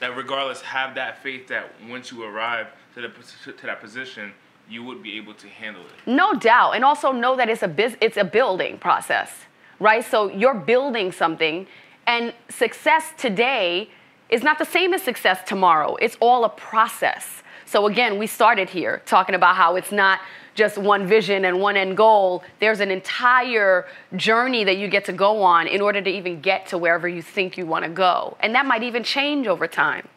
[0.00, 4.32] that regardless, have that faith that once you arrive to the to that position,
[4.68, 6.10] you would be able to handle it.
[6.10, 9.46] No doubt, and also know that it's a biz- it's a building process,
[9.78, 10.04] right?
[10.04, 11.66] So you're building something,
[12.06, 13.90] and success today
[14.30, 15.96] is not the same as success tomorrow.
[15.96, 17.42] It's all a process.
[17.66, 20.20] So again, we started here talking about how it's not
[20.54, 22.42] just one vision and one end goal.
[22.58, 26.66] There's an entire journey that you get to go on in order to even get
[26.68, 30.08] to wherever you think you want to go, and that might even change over time.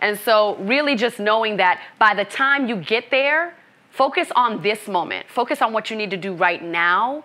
[0.00, 3.54] And so, really, just knowing that by the time you get there,
[3.90, 7.24] focus on this moment, focus on what you need to do right now.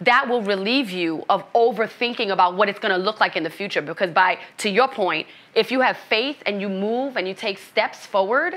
[0.00, 3.50] That will relieve you of overthinking about what it's going to look like in the
[3.50, 3.82] future.
[3.82, 7.58] Because, by to your point, if you have faith and you move and you take
[7.58, 8.54] steps forward,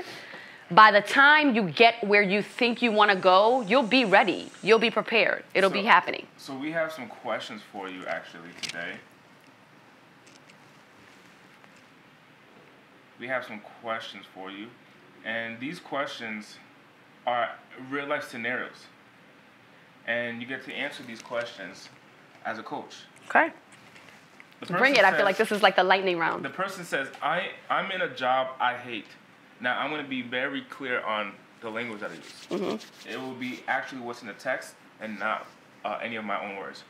[0.70, 4.50] by the time you get where you think you want to go, you'll be ready.
[4.62, 5.44] You'll be prepared.
[5.54, 6.26] It'll be happening.
[6.38, 8.94] So we have some questions for you actually today.
[13.20, 14.68] We have some questions for you,
[15.24, 16.56] and these questions
[17.26, 17.50] are
[17.90, 18.86] real life scenarios.
[20.06, 21.88] And you get to answer these questions
[22.44, 22.96] as a coach.
[23.28, 23.50] Okay.
[24.66, 25.04] Bring it.
[25.04, 26.44] I feel like this is like the lightning round.
[26.44, 29.06] The person says, I, I'm in a job I hate.
[29.60, 32.46] Now, I'm going to be very clear on the language that I use.
[32.50, 33.12] Mm-hmm.
[33.12, 35.46] It will be actually what's in the text and not
[35.84, 36.84] uh, any of my own words.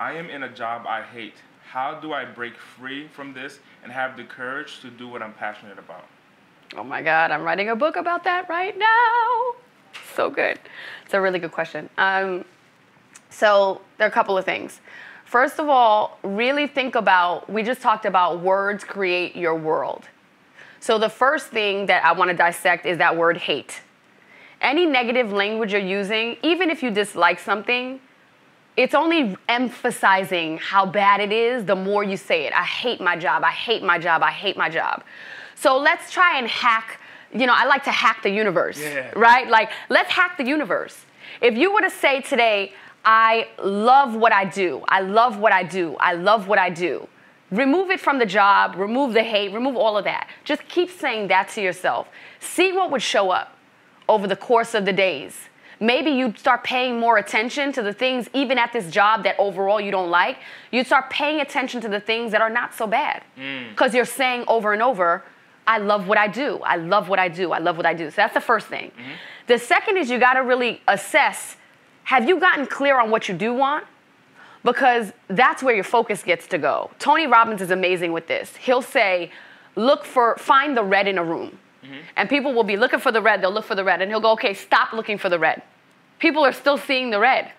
[0.00, 1.34] I am in a job I hate.
[1.64, 5.32] How do I break free from this and have the courage to do what I'm
[5.32, 6.04] passionate about?
[6.76, 9.54] Oh my God, I'm writing a book about that right now.
[10.14, 10.58] So good.
[11.04, 11.88] It's a really good question.
[11.98, 12.44] Um,
[13.30, 14.80] so there are a couple of things.
[15.24, 20.04] First of all, really think about, we just talked about words create your world.
[20.80, 23.80] So the first thing that I want to dissect is that word hate.
[24.60, 28.00] Any negative language you're using, even if you dislike something,
[28.76, 32.52] it's only emphasizing how bad it is the more you say it.
[32.52, 33.44] I hate my job.
[33.44, 34.22] I hate my job.
[34.22, 35.04] I hate my job.
[35.54, 36.98] So let's try and hack,
[37.32, 39.10] you know, I like to hack the universe, Yeah.
[39.16, 39.48] right?
[39.48, 41.04] Like, let's hack the universe.
[41.40, 42.72] If you were to say today,
[43.04, 47.08] I love what I do, I love what I do, I love what I do,
[47.50, 50.28] remove it from the job, remove the hate, remove all of that.
[50.44, 52.08] Just keep saying that to yourself.
[52.38, 53.56] See what would show up
[54.08, 55.48] over the course of the days.
[55.80, 59.80] Maybe you'd start paying more attention to the things, even at this job that overall
[59.80, 60.38] you don't like.
[60.70, 63.24] You'd start paying attention to the things that are not so bad.
[63.36, 63.70] Mm.
[63.70, 65.24] Because you're saying over and over,
[65.66, 66.58] I love what I do.
[66.58, 67.52] I love what I do.
[67.52, 68.10] I love what I do.
[68.10, 68.90] So that's the first thing.
[68.90, 69.12] Mm-hmm.
[69.46, 71.56] The second is you got to really assess
[72.04, 73.84] have you gotten clear on what you do want?
[74.64, 76.90] because that's where your focus gets to go.
[76.98, 78.56] Tony Robbins is amazing with this.
[78.56, 79.30] He'll say,
[79.76, 81.58] look for, find the red in a room.
[81.84, 81.94] Mm-hmm.
[82.16, 84.20] And people will be looking for the red, they'll look for the red, and he'll
[84.20, 85.62] go, okay, stop looking for the red.
[86.18, 87.50] People are still seeing the red.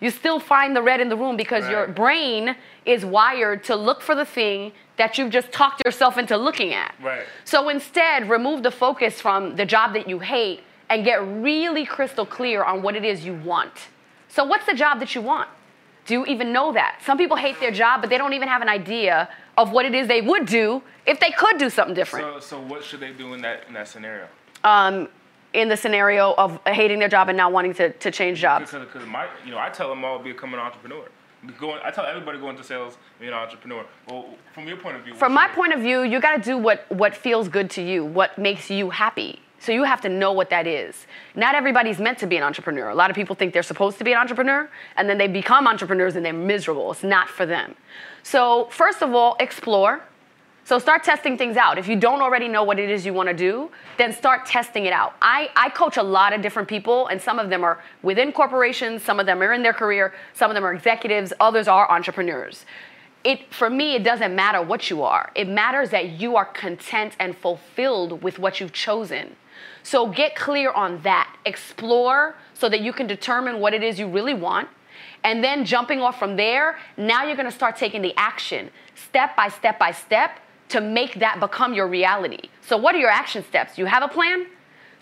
[0.00, 4.02] You still find the red in the room because your brain is wired to look
[4.02, 6.94] for the thing that you've just talked yourself into looking at.
[7.02, 7.24] Right.
[7.44, 12.26] So instead, remove the focus from the job that you hate and get really crystal
[12.26, 13.72] clear on what it is you want.
[14.28, 15.48] So, what's the job that you want?
[16.06, 17.00] Do you even know that?
[17.04, 19.94] Some people hate their job, but they don't even have an idea of what it
[19.94, 22.42] is they would do if they could do something different.
[22.42, 24.28] So, so what should they do in that in that scenario?
[24.62, 25.08] um,
[25.56, 28.70] in the scenario of hating their job and not wanting to, to change jobs.
[28.70, 31.08] Because, because my, you know, I tell them all become an entrepreneur.
[31.58, 33.84] Go, I tell everybody going to sales, be an entrepreneur.
[34.08, 36.58] Well, from your point of view, From my point of view, you got to do
[36.58, 39.40] what what feels good to you, what makes you happy.
[39.58, 41.06] So you have to know what that is.
[41.34, 42.88] Not everybody's meant to be an entrepreneur.
[42.90, 45.66] A lot of people think they're supposed to be an entrepreneur, and then they become
[45.66, 46.92] entrepreneurs and they're miserable.
[46.92, 47.74] It's not for them.
[48.22, 50.02] So first of all, explore.
[50.66, 51.78] So start testing things out.
[51.78, 54.86] If you don't already know what it is you want to do, then start testing
[54.86, 55.14] it out.
[55.22, 59.04] I, I coach a lot of different people, and some of them are within corporations,
[59.04, 62.66] some of them are in their career, some of them are executives, others are entrepreneurs.
[63.22, 65.30] It, for me, it doesn't matter what you are.
[65.36, 69.36] It matters that you are content and fulfilled with what you've chosen.
[69.84, 71.32] So get clear on that.
[71.44, 74.66] Explore so that you can determine what it is you really want.
[75.22, 79.48] And then jumping off from there, now you're gonna start taking the action step by
[79.48, 82.48] step by step to make that become your reality.
[82.62, 83.78] So, what are your action steps?
[83.78, 84.46] You have a plan?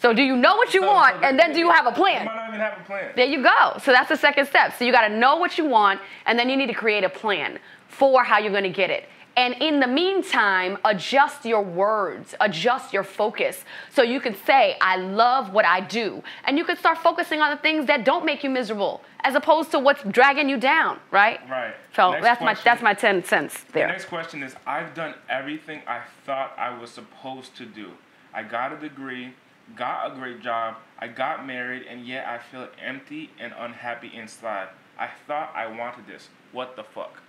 [0.01, 1.17] So, do you know what you So- want?
[1.21, 2.27] so and then do you have a plan?
[2.27, 3.11] might not even have a plan.
[3.17, 3.79] There you go.
[3.83, 4.75] So, that's the second step.
[4.79, 7.59] So, you gotta know what you want, and then you need to create a plan
[7.89, 9.09] for how you're gonna get it.
[9.37, 13.65] And in the meantime, adjust your words, adjust your focus.
[13.93, 16.23] So you can say, I love what I do.
[16.45, 19.73] And you can start focusing on the things that don't make you miserable, as opposed
[19.73, 21.41] to what's dragging you down, right?
[21.51, 21.75] Right.
[21.97, 23.87] So Next that's my that's my 10 cents there.
[23.87, 27.91] The next question is I've done everything I thought I was supposed to do.
[28.33, 29.35] I got a degree,
[29.77, 34.69] got a great job, I got married, and yet I feel empty and unhappy inside.
[34.99, 36.29] I thought I wanted this.
[36.53, 37.21] What the fuck?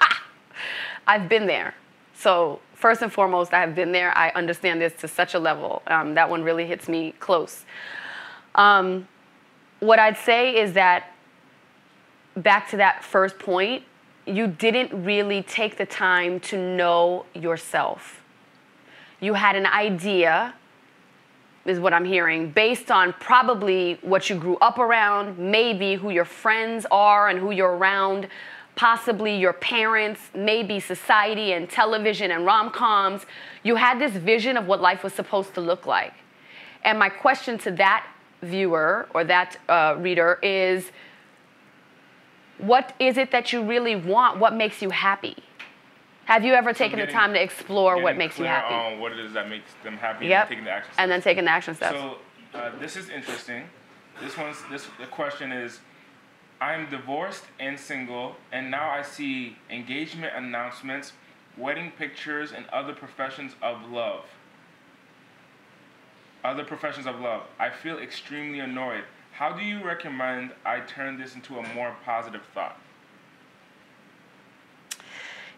[1.06, 1.74] I've been there.
[2.14, 4.16] So first and foremost, I have been there.
[4.16, 5.82] I understand this to such a level.
[5.86, 7.64] Um, that one really hits me close.
[8.54, 9.08] Um,
[9.80, 11.12] what I'd say is that
[12.36, 13.84] back to that first point,
[14.26, 18.22] you didn't really take the time to know yourself.
[19.20, 20.54] You had an idea,
[21.64, 26.24] is what I'm hearing, based on probably what you grew up around, maybe who your
[26.24, 28.28] friends are and who you're around,
[28.76, 33.24] possibly your parents, maybe society and television and rom coms.
[33.62, 36.14] You had this vision of what life was supposed to look like.
[36.84, 38.06] And my question to that
[38.42, 40.90] viewer or that uh, reader is
[42.58, 44.38] what is it that you really want?
[44.38, 45.36] What makes you happy?
[46.26, 48.74] Have you ever taken the getting- time to explore what makes you happy?
[48.74, 50.40] On what it is that makes them happy Yep.
[50.42, 50.92] and taking the action.
[50.98, 51.94] And then taking the action steps.
[51.96, 52.16] So
[52.54, 53.64] uh, this is interesting.
[54.22, 55.80] This one's this the question is
[56.64, 61.12] I'm divorced and single and now I see engagement announcements,
[61.58, 64.24] wedding pictures and other professions of love.
[66.42, 67.42] Other professions of love.
[67.58, 69.04] I feel extremely annoyed.
[69.32, 72.80] How do you recommend I turn this into a more positive thought?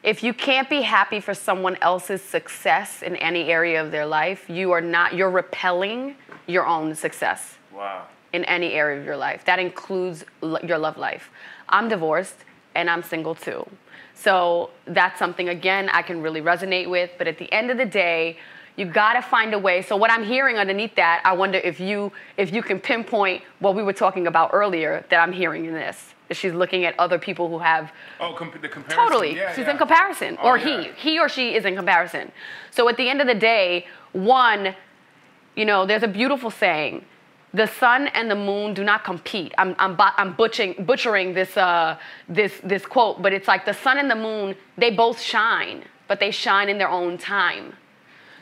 [0.03, 4.49] if you can't be happy for someone else's success in any area of their life,
[4.49, 6.15] you are not, you're repelling
[6.47, 8.07] your own success Wow.
[8.37, 9.45] In any area of your life.
[9.47, 11.31] That includes l- your love life.
[11.69, 12.37] I'm divorced
[12.77, 13.67] and I'm single too.
[14.15, 17.11] So that's something, again, I can really resonate with.
[17.19, 18.39] But at the end of the day,
[18.79, 19.81] You gotta find a way.
[19.89, 23.73] So what I'm hearing underneath that, I wonder if you if you can pinpoint what
[23.75, 25.97] we were talking about earlier that I'm hearing in this.
[26.39, 27.85] She's looking at other people who have
[28.21, 29.03] Oh, comp- the comparison.
[29.03, 29.33] Totally.
[29.37, 29.71] Yeah, She's yeah.
[29.73, 30.37] in comparison.
[30.43, 30.67] Oh, or yeah.
[30.67, 31.11] he.
[31.11, 32.25] He or she is in comparison.
[32.77, 34.63] So at the end of the day, one,
[35.61, 36.95] you know, there's a beautiful saying.
[37.57, 39.55] The sun and the moon do not compete.
[39.57, 41.97] I'm, I'm, I'm butchering, butchering this, uh,
[42.29, 46.21] this, this quote, but it's like the sun and the moon, they both shine, but
[46.21, 47.73] they shine in their own time.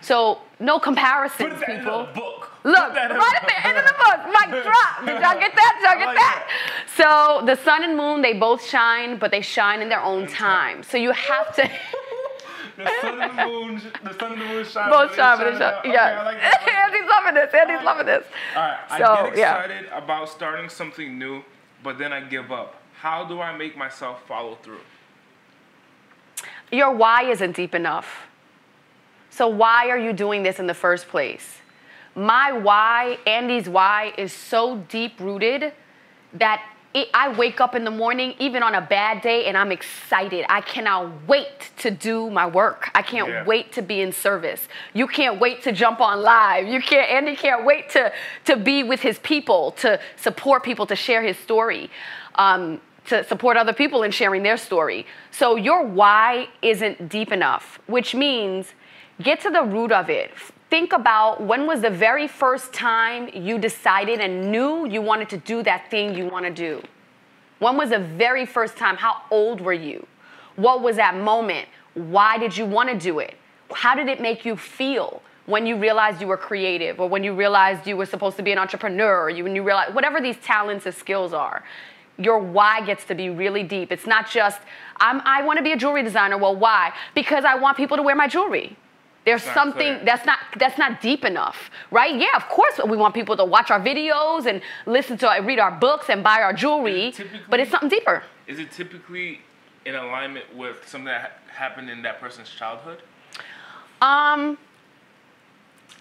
[0.00, 2.08] So no comparisons, Put in people.
[2.12, 2.50] book.
[2.64, 5.00] Look, Put that in right at the end of the book, mic drop.
[5.06, 5.72] Did y'all get that?
[5.78, 6.48] Did y'all get like that?
[6.96, 10.82] So the sun and moon, they both shine, but they shine in their own time.
[10.82, 11.70] So you have to
[12.76, 14.90] The sun and the moon, the sun and the moon shine.
[14.90, 15.62] both shine, but they shine shine.
[15.62, 15.78] out.
[15.80, 16.20] Okay, Yeah.
[16.20, 16.68] I like that.
[16.84, 17.54] Andy's loving this.
[17.54, 18.24] Andy's loving this.
[18.56, 19.56] All right, I So, get yeah.
[19.62, 21.42] excited about starting something new,
[21.82, 22.80] but then I give up.
[23.00, 24.80] How do I make myself follow through?
[26.72, 28.26] Your why isn't deep enough.
[29.30, 31.58] So why are you doing this in the first place?
[32.14, 35.72] My why, Andy's why, is so deep rooted
[36.34, 36.62] that
[36.94, 40.46] it, I wake up in the morning, even on a bad day, and I'm excited.
[40.48, 42.90] I cannot wait to do my work.
[42.94, 43.44] I can't Yeah.
[43.44, 44.68] wait to be in service.
[44.92, 46.68] You can't wait to jump on live.
[46.68, 48.12] You can't, Andy can't wait to,
[48.44, 51.90] to be with his people, to support people, to share his story.
[52.36, 55.04] Um, to support other people in sharing their story.
[55.30, 58.72] So your why isn't deep enough, which means
[59.20, 60.30] get to the root of it.
[60.74, 65.36] Think about when was the very first time you decided and knew you wanted to
[65.36, 66.82] do that thing you want to do.
[67.60, 68.96] When was the very first time?
[68.96, 70.04] How old were you?
[70.56, 71.68] What was that moment?
[71.94, 73.36] Why did you want to do it?
[73.72, 77.34] How did it make you feel when you realized you were creative or when you
[77.34, 80.38] realized you were supposed to be an entrepreneur or you, when you realized whatever these
[80.38, 81.62] talents and skills are?
[82.18, 83.92] Your why gets to be really deep.
[83.92, 84.60] It's not just,
[84.98, 86.36] I want to be a jewelry designer.
[86.36, 86.92] Well, why?
[87.14, 88.76] Because I want people to wear my jewelry.
[89.24, 92.14] There's something that's not that's not deep enough, right?
[92.14, 95.70] Yeah, of course we want people to watch our videos and listen to read our
[95.70, 98.22] books and buy our jewelry, Typically- but it's something deeper.
[98.46, 99.40] Is it typically
[99.86, 101.30] in alignment with something that ha-
[101.64, 103.00] happened in that person's childhood?
[104.02, 104.58] Um,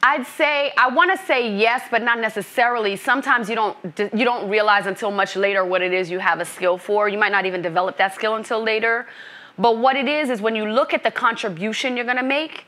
[0.06, 2.98] I'd say I want to say yes, but not necessarily.
[2.98, 3.78] Sometimes you don't
[4.14, 7.08] you don't realize until much later what it is you have a skill for.
[7.08, 9.08] You might not even develop that skill until later.
[9.58, 12.66] But what it is is when you look at the contribution you're going to make,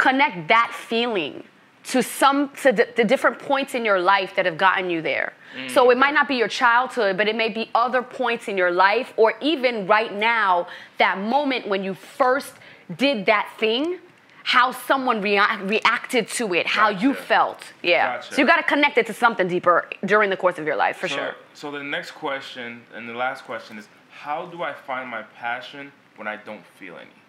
[0.00, 1.44] connect that feeling
[1.82, 5.32] to some to the, the different points in your life that have gotten you there.
[5.56, 5.70] Mm.
[5.70, 8.70] So it might not be your childhood, but it may be other points in your
[8.70, 12.52] life, or even right now, that moment when you first
[12.96, 13.98] did that thing,
[14.44, 17.60] how someone rea- reacted to it, how you felt.
[17.82, 18.16] Yeah.
[18.16, 18.34] Gotcha.
[18.34, 20.96] So you got to connect it to something deeper during the course of your life,
[20.96, 21.34] for so, sure.
[21.54, 25.92] So the next question and the last question is, how do I find my passion
[26.16, 27.19] when I don't feel any?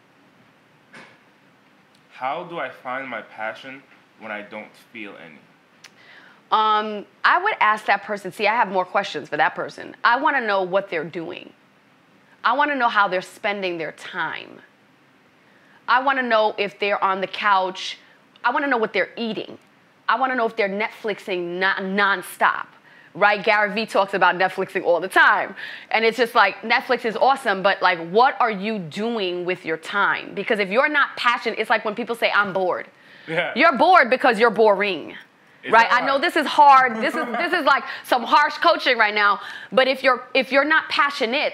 [2.22, 3.82] How do I find my passion
[4.20, 5.40] when I don't feel any?
[6.52, 8.32] Um, I would ask that person.
[8.32, 9.96] See, I have more questions for that person.
[10.04, 11.52] I want to know what they're doing.
[12.44, 14.62] I want to know how they're spending their time.
[15.88, 17.98] I want to know if they're on the couch.
[18.44, 19.58] I want to know what they're eating.
[20.08, 22.68] I want to know if they're Netflixing non- nonstop.
[23.14, 23.44] Right?
[23.44, 25.56] Gary Vee talks about Netflixing all the time.
[25.90, 29.78] And it's just like Netflix is awesome, but like what are you doing with your
[29.78, 30.34] time?
[30.34, 32.88] Because if you're not passionate, it's like when people say I'm bored.
[33.28, 33.52] Yeah.
[33.56, 35.16] You're bored because you're boring.
[35.70, 35.88] Right?
[35.92, 36.96] I know this is hard.
[36.98, 39.42] This is this is like some harsh coaching right now.
[39.72, 41.54] But if you're if you're not passionate,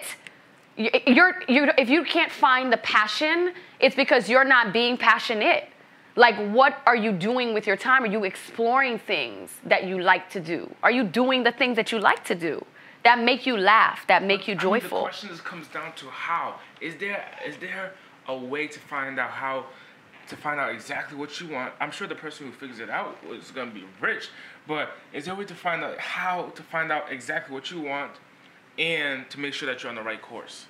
[0.77, 5.69] you- you're you if you can't find the passion, it's because you're not being passionate.
[6.17, 8.03] Like what are you doing with your time?
[8.03, 10.67] Are you exploring things that you like to do?
[10.81, 12.65] Are you doing the things that you like to do
[13.03, 14.97] that make you laugh, that make you I mean, joyful?
[14.97, 16.55] the question just comes down to how.
[16.81, 17.93] Is there is there
[18.27, 19.67] a way to find out how
[20.29, 21.73] to find out exactly what you want?
[21.79, 24.29] I'm sure the person who figures it out is gonna be rich,
[24.67, 27.79] but is there a way to find out how to find out exactly what you
[27.79, 28.13] want
[28.79, 30.65] and to make sure that you're on the right course?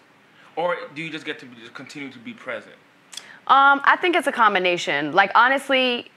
[0.57, 2.75] Or do you just get to be, just continue to be present?
[3.47, 5.13] Um, I think it's a combination.
[5.13, 6.11] Like honestly,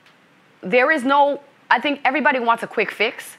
[0.62, 1.40] there is no.
[1.70, 3.36] I think everybody wants a quick fix,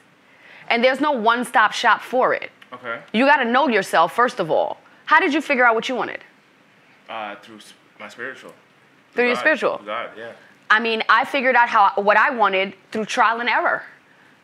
[0.68, 2.50] and there's no one-stop shop for it.
[2.72, 3.00] Okay.
[3.12, 4.78] You got to know yourself first of all.
[5.04, 6.20] How did you figure out what you wanted?
[7.08, 7.58] Uh, through
[8.00, 8.54] my spiritual.
[9.12, 9.80] Through your spiritual.
[9.84, 10.32] God, yeah.
[10.70, 13.82] I mean, I figured out how what I wanted through trial and error.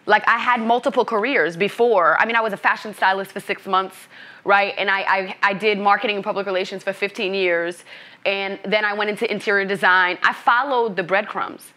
[0.08, 2.18] Like I had multiple careers before.
[2.18, 3.94] I mean, I was a fashion stylist for six months,
[4.42, 4.74] right?
[4.78, 7.84] And I, I, I did marketing and public relations for 15 years.
[8.24, 10.16] And then I went into interior design.
[10.22, 11.72] I followed the breadcrumbs.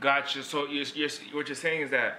[0.00, 0.42] Gotcha.
[0.42, 2.18] So you're, you're, what you're saying is that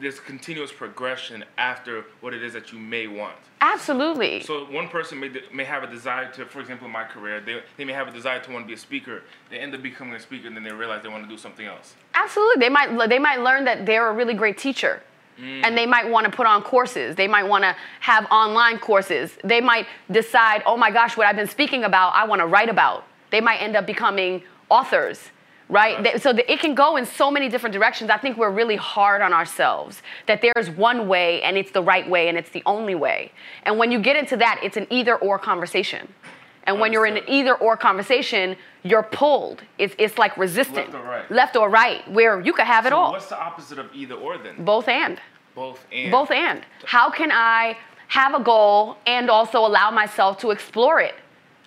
[0.00, 3.36] this continuous progression after what it is that you may want.
[3.60, 4.42] Absolutely.
[4.42, 7.62] So one person may may have a desire to, for example, in my career, they,
[7.76, 9.22] they may have a desire to want to be a speaker.
[9.50, 11.66] They end up becoming a speaker, and then they realize they want to do something
[11.66, 11.94] else.
[12.14, 12.60] Absolutely.
[12.60, 15.02] They might they might learn that they're a really great teacher.
[15.40, 15.64] Mm.
[15.64, 17.16] And they might want to put on courses.
[17.16, 19.36] They might want to have online courses.
[19.42, 22.68] They might decide, oh my gosh, what I've been speaking about, I want to write
[22.68, 23.04] about.
[23.30, 25.30] They might end up becoming authors,
[25.68, 26.20] right?
[26.20, 28.10] So it can go in so many different directions.
[28.10, 32.08] I think we're really hard on ourselves that there's one way and it's the right
[32.08, 33.32] way and it's the only way.
[33.64, 36.12] And when you get into that, it's an either or conversation.
[36.66, 39.62] And when you're in an either or conversation, you're pulled.
[39.78, 40.92] It's, it's like resistant.
[40.92, 41.30] Left or right.
[41.30, 43.12] Left or right, where you could have it So all.
[43.12, 44.64] what's the opposite of either or then?
[44.64, 45.20] Both and.
[45.54, 46.10] Both and.
[46.10, 46.64] Both and.
[46.86, 47.76] How can I
[48.08, 51.14] have a goal and also allow myself to explore it?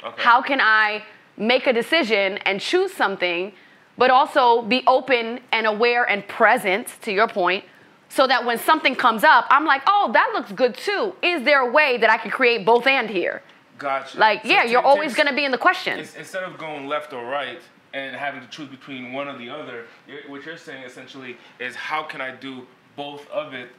[0.03, 0.21] Okay.
[0.21, 1.03] How can I
[1.37, 3.53] make a decision and choose something,
[3.97, 7.63] but also be open and aware and present, to your point,
[8.09, 11.15] so that when something comes up, I'm like, oh, that looks good too.
[11.21, 13.41] Is there a way that I can create both and here?
[13.77, 14.17] Gotcha.
[14.17, 15.99] Like, So yeah, you're always going to be in the question.
[15.99, 17.59] Instead of going left or right
[17.93, 21.75] and having to choose between one or the other, you're, what you're saying essentially is
[21.75, 23.69] how can I do both of it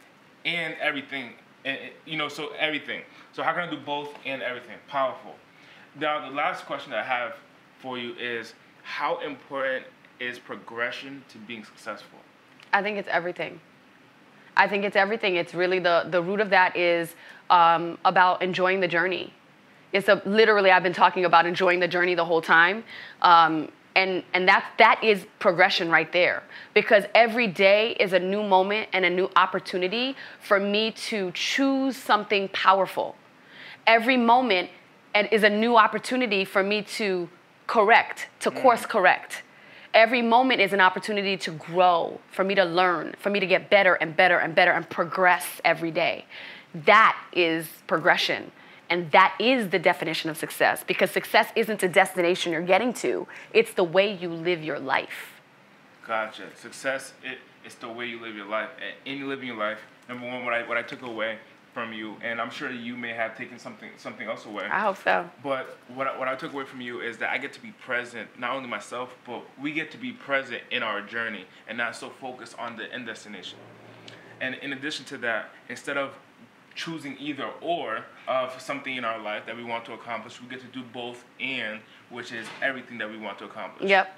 [0.45, 1.33] and everything?
[1.65, 3.03] And, and, you know, so everything.
[3.33, 4.77] So how can I do both and everything?
[4.89, 5.35] Powerful.
[5.99, 7.35] Now, the last question I have
[7.81, 9.85] for you is how important
[10.21, 12.19] is progression to being successful?
[12.73, 13.61] I think it's everything.
[14.57, 15.37] I think it's everything.
[15.37, 17.15] It's really the the root of that is
[17.49, 19.33] um, about enjoying the journey.
[19.93, 22.85] It's a literally I've been talking about enjoying the journey the whole time,
[23.23, 26.43] um, and and that that is progression right there
[26.75, 31.97] because every day is a new moment and a new opportunity for me to choose
[31.97, 33.15] something powerful.
[33.87, 34.71] Every moment
[35.15, 37.29] and is a new opportunity for me to
[37.67, 39.43] correct, to course correct.
[39.99, 43.69] Every moment is an opportunity to grow, for me to learn, for me to get
[43.69, 46.25] better and better and better and progress every day.
[46.73, 48.53] That is progression.
[48.91, 53.27] And that is the definition of success because success isn't a destination you're getting to,
[53.53, 55.33] it's the way you live your life.
[56.07, 56.45] Gotcha.
[56.55, 58.69] Success, it, it's the way you live your life.
[59.05, 61.39] And in living your life, number one, what I, what I took away
[61.79, 64.65] from you, and I'm sure you may have taken something something else away.
[64.65, 65.31] I hope so.
[65.45, 67.71] But what I, what I took away from you is that I get to be
[67.71, 71.95] present, not only myself, but we get to be present in our journey and not
[71.95, 73.59] so focused on the end destination.
[74.41, 76.15] And in addition to that, instead of
[76.75, 80.61] choosing either or of something in our life that we want to accomplish, we get
[80.61, 81.79] to do both and,
[82.11, 83.89] which is everything that we want to accomplish.
[83.89, 84.17] Yep.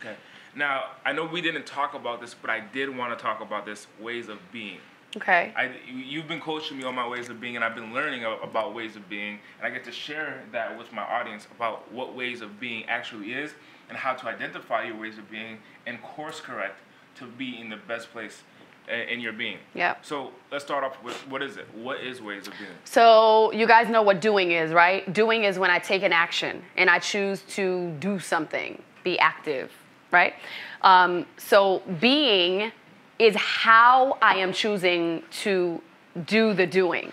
[0.00, 0.14] Okay.
[0.54, 3.66] Now, I know we didn't talk about this, but I did want to talk about
[3.66, 4.78] this ways of being.
[5.16, 5.52] Okay.
[5.56, 8.24] I, you- you've been coaching me on my ways of being, and I've been learning
[8.24, 12.14] about ways of being, and I get to share that with my audience about what
[12.14, 13.52] ways of being actually is,
[13.88, 16.80] and how to identify your ways of being and course correct
[17.16, 18.42] to be in the best place
[18.90, 19.58] uh, in your being.
[19.74, 19.94] Yeah.
[20.02, 21.66] So let's start off with what is it?
[21.74, 22.70] What is ways of being?
[22.84, 25.10] So you guys know what doing is, right?
[25.12, 29.70] Doing is when I take an action and I choose to do something, be active,
[30.12, 30.34] right?
[30.82, 32.70] Um, so being
[33.18, 35.80] is how I am choosing to
[36.26, 37.12] do the doing.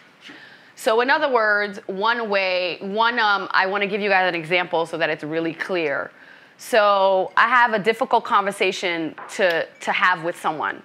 [0.76, 4.36] So in other words, one way, one, um, I want to give you guys an
[4.36, 6.12] example so that it's really clear.
[6.58, 10.84] So I have a difficult conversation to, to have with someone.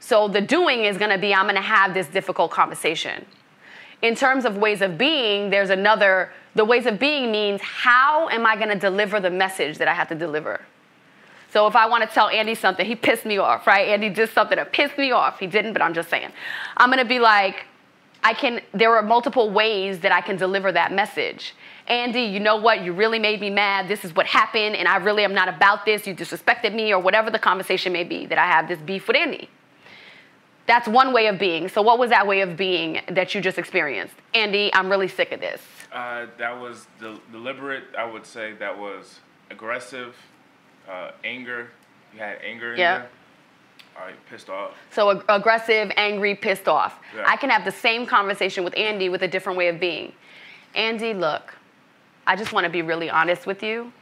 [0.00, 3.24] So the doing is going to be I'm going to have this difficult conversation.
[4.02, 8.46] In terms of ways of being, there's another, the ways of being means how am
[8.46, 10.62] I going to deliver the message that I have to deliver?
[11.52, 13.88] So if I want to tell Andy something, he pissed me off, right?
[13.88, 15.40] Andy did something that pissed me off.
[15.40, 16.30] He didn't, but I'm just saying.
[16.76, 17.66] I'm going to be like,
[18.22, 21.54] I can, there are multiple ways that I can deliver that message.
[21.88, 22.82] Andy, you know what?
[22.84, 23.88] You really made me mad.
[23.88, 26.06] This is what happened, and I really am not about this.
[26.06, 29.16] You disrespected me, or whatever the conversation may be that I have this beef with
[29.16, 29.48] Andy.
[30.66, 31.68] That's one way of being.
[31.68, 34.14] So, what was that way of being that you just experienced?
[34.34, 35.60] Andy, I'm really sick of this.
[35.90, 37.84] Uh, that was del- deliberate.
[37.98, 39.18] I would say that was
[39.50, 40.14] aggressive,
[40.90, 41.70] uh, anger.
[42.12, 42.98] You had anger in Yeah.
[42.98, 43.08] there.
[43.98, 44.72] All right, pissed off.
[44.90, 46.98] So ag- aggressive, angry, pissed off.
[47.14, 47.24] Yeah.
[47.26, 50.12] I can have the same conversation with Andy with a different way of being.
[50.74, 51.54] Andy, look,
[52.26, 53.92] I just want to be really honest with you.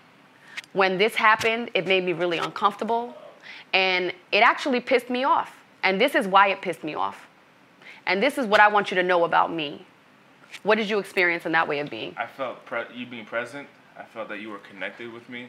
[0.72, 3.16] When this happened, it made me really uncomfortable
[3.72, 5.54] and it actually pissed me off.
[5.82, 7.26] And this is why it pissed me off.
[8.06, 9.84] And this is what I want you to know about me.
[10.62, 12.14] What did you experience in that way of being?
[12.18, 13.68] I felt pre- you being present.
[13.98, 15.48] I felt that you were connected with me,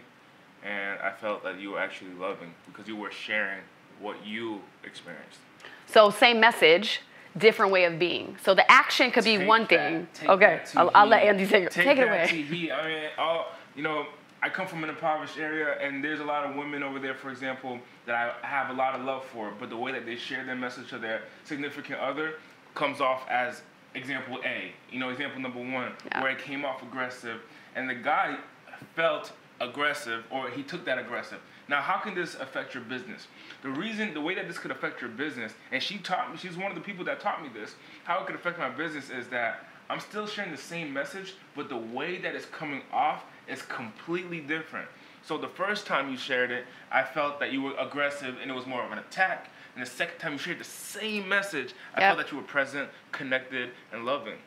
[0.63, 3.61] and I felt that you were actually loving because you were sharing
[3.99, 5.39] what you experienced.
[5.87, 7.01] So, same message,
[7.37, 8.37] different way of being.
[8.43, 9.69] So, the action could be Take one that-
[10.15, 10.29] thing.
[10.29, 11.23] Okay, I'll, I'll let.
[11.23, 11.71] Andy take it.
[11.71, 12.27] Take, Take it that away.
[12.27, 12.71] to heat.
[12.71, 14.05] I mean, all you know,
[14.41, 17.29] I come from an impoverished area, and there's a lot of women over there, for
[17.29, 19.51] example, that I have a lot of love for.
[19.59, 22.35] But the way that they share their message to their significant other
[22.75, 23.61] comes off as
[23.95, 24.71] example A.
[24.91, 26.21] You know, example number one, Yeah.
[26.21, 27.41] where it came off aggressive,
[27.75, 28.37] and the guy
[28.95, 29.31] felt
[29.61, 31.39] aggressive, or he took that aggressive.
[31.67, 33.27] Now, how can this affect your business?
[33.61, 36.57] The reason, the way that this could affect your business, and she taught me, she's
[36.57, 39.27] one of the people that taught me this, how it could affect my business is
[39.27, 43.61] that I'm still sharing the same message, but the way that it's coming off is
[43.63, 44.87] completely different.
[45.23, 48.53] So the first time you shared it, I felt that you were aggressive and it
[48.53, 49.49] was more of an attack.
[49.75, 52.09] And the second time you shared the same message, I Yep.
[52.09, 54.39] felt that you were present, connected, and loving.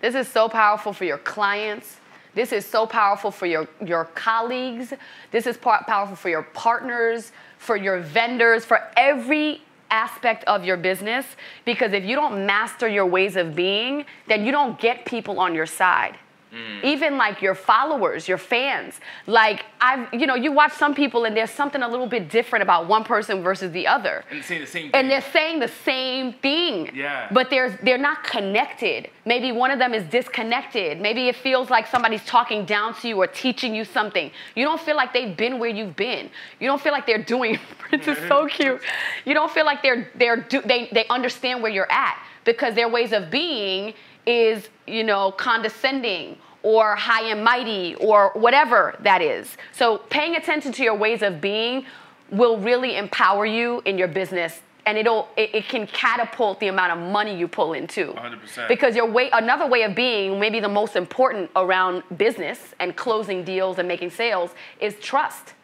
[0.00, 1.98] This is so powerful for your clients.
[2.34, 4.92] This is so powerful for your, your colleagues.
[5.30, 11.26] This is powerful for your partners, for your vendors, for every aspect of your business.
[11.64, 15.54] Because if you don't master your ways of being, then you don't get people on
[15.54, 16.16] your side.
[16.52, 16.84] Mm.
[16.84, 19.00] Even like your followers, your fans.
[19.26, 22.62] Like I've, you know, you watch some people and there's something a little bit different
[22.62, 24.22] about one person versus the other.
[24.30, 24.90] And saying the same thing.
[24.92, 26.90] And they're saying the same thing.
[26.94, 27.28] Yeah.
[27.32, 29.08] But they're they're not connected.
[29.24, 31.00] Maybe one of them is disconnected.
[31.00, 34.30] Maybe it feels like somebody's talking down to you or teaching you something.
[34.54, 36.28] You don't feel like they've been where you've been.
[36.60, 37.58] You don't feel like they're doing.
[37.78, 38.82] Prince is so cute.
[39.24, 42.88] You don't feel like they're they're do, they they understand where you're at because their
[42.88, 43.94] ways of being
[44.26, 49.56] is you know condescending or high and mighty or whatever that is.
[49.72, 51.86] So paying attention to your ways of being
[52.30, 56.92] will really empower you in your business and it'll it, it can catapult the amount
[56.92, 58.68] of money you pull in too 100%.
[58.68, 63.44] because your way another way of being maybe the most important around business and closing
[63.44, 64.50] deals and making sales
[64.80, 65.54] is trust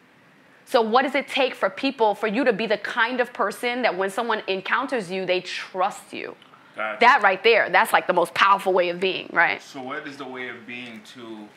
[0.65, 3.81] so what does it take for people for you to be the kind of person
[3.81, 6.35] that when someone encounters you they trust you
[6.79, 6.99] Gotcha.
[7.01, 10.15] that right there that's like the most powerful way of being right So, what is
[10.15, 11.47] the way of being to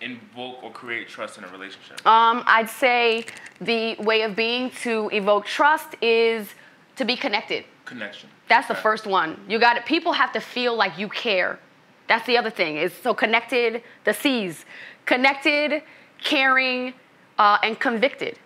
[0.00, 2.04] invoke or create trust in a relationship?
[2.06, 3.24] Um, I'd say
[3.60, 6.48] the way of being to evoke trust is
[6.96, 7.64] to be connected.
[7.84, 8.28] Connection.
[8.48, 9.40] That's the first one.
[9.48, 9.86] You got it.
[9.86, 11.58] People have to feel like you care.
[12.08, 12.76] That's the other thing.
[12.76, 13.82] Is so connected.
[14.04, 14.64] The C's,
[15.04, 15.82] connected,
[16.22, 16.94] caring,
[17.38, 18.38] uh, and convicted.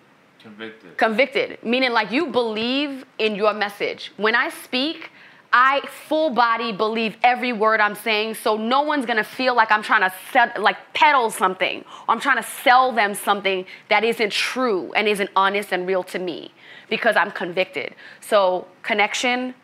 [0.42, 0.98] Convicted.
[0.98, 4.12] Convicted, meaning like you believe in your message.
[4.16, 5.11] When I speak,
[5.52, 9.82] I full body believe every word I'm saying, so no one's gonna feel like I'm
[9.82, 14.32] trying to sell, like peddle something, or I'm trying to sell them something that isn't
[14.32, 16.52] true and isn't honest and real to me,
[16.88, 17.94] because I'm convicted.
[18.20, 19.54] So connection,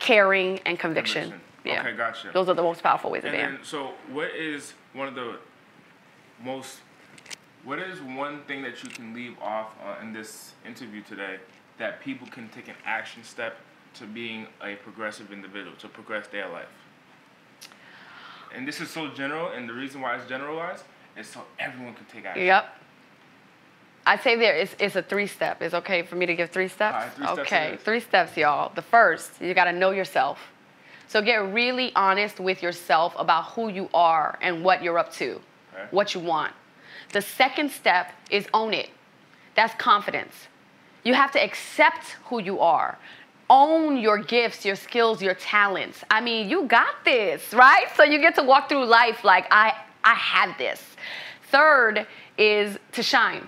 [0.00, 1.30] caring, and conviction.
[1.30, 1.40] Conviction.
[1.64, 1.80] Yeah.
[1.80, 2.30] Okay, gotcha.
[2.32, 3.58] Those are the most powerful ways of being.
[3.62, 5.36] so what is one of the
[6.42, 6.80] most,
[7.64, 11.38] what is one thing that you can leave off uh, in this interview today
[11.78, 13.58] that people can take an action step
[13.98, 16.66] to being a progressive individual, to progress their life?
[18.54, 20.84] And this is so general, and the reason why it's generalized
[21.16, 22.46] is so everyone can take action.
[22.46, 22.68] Yep.
[24.06, 25.60] I'd say there is it's a three step.
[25.60, 27.16] It's okay for me to give three steps?
[27.16, 27.80] Three okay, is.
[27.80, 28.72] three steps, y'all.
[28.74, 30.38] The first, you gotta know yourself.
[31.08, 35.40] So get really honest with yourself about who you are and what you're up to,
[35.74, 35.86] Okay.
[35.90, 36.52] what you want.
[37.12, 38.90] The second step is own it.
[39.54, 40.34] That's confidence.
[41.02, 42.98] You have to accept who you are.
[43.48, 46.02] Own your gifts, your skills, your talents.
[46.10, 47.86] I mean, you got this, right?
[47.96, 50.82] So you get to walk through life like I I had this.
[51.50, 52.06] Third
[52.38, 53.46] is to shine.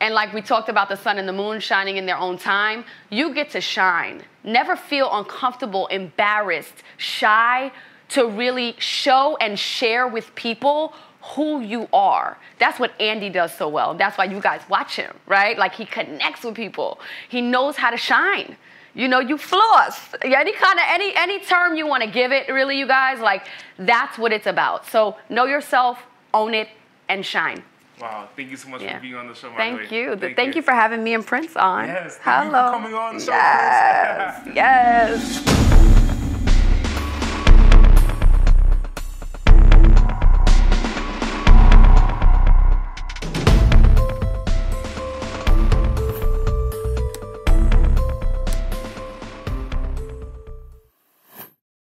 [0.00, 2.84] And like we talked about the sun and the moon shining in their own time,
[3.10, 4.22] you get to shine.
[4.44, 7.72] Never feel uncomfortable, embarrassed, shy
[8.10, 10.94] to really show and share with people
[11.34, 12.38] who you are.
[12.58, 13.94] That's what Andy does so well.
[13.94, 15.58] That's why you guys watch him, right?
[15.58, 17.00] Like he connects with people.
[17.28, 18.56] He knows how to shine.
[18.98, 19.96] You know, you floss.
[20.22, 23.46] Any kind of any any term you want to give it, really, you guys, like
[23.78, 24.86] that's what it's about.
[24.86, 26.00] So know yourself,
[26.34, 26.68] own it,
[27.08, 27.62] and shine.
[28.00, 28.96] Wow, thank you so much Yeah.
[28.96, 29.78] for being on the show, my friend.
[29.78, 30.26] Thank Marley.
[30.28, 30.34] you.
[30.34, 31.86] Thank, you for having me and Prince on.
[31.86, 32.70] Yes, thank you for Hello.
[32.72, 34.48] coming on the show, Yes.
[34.54, 35.77] yes.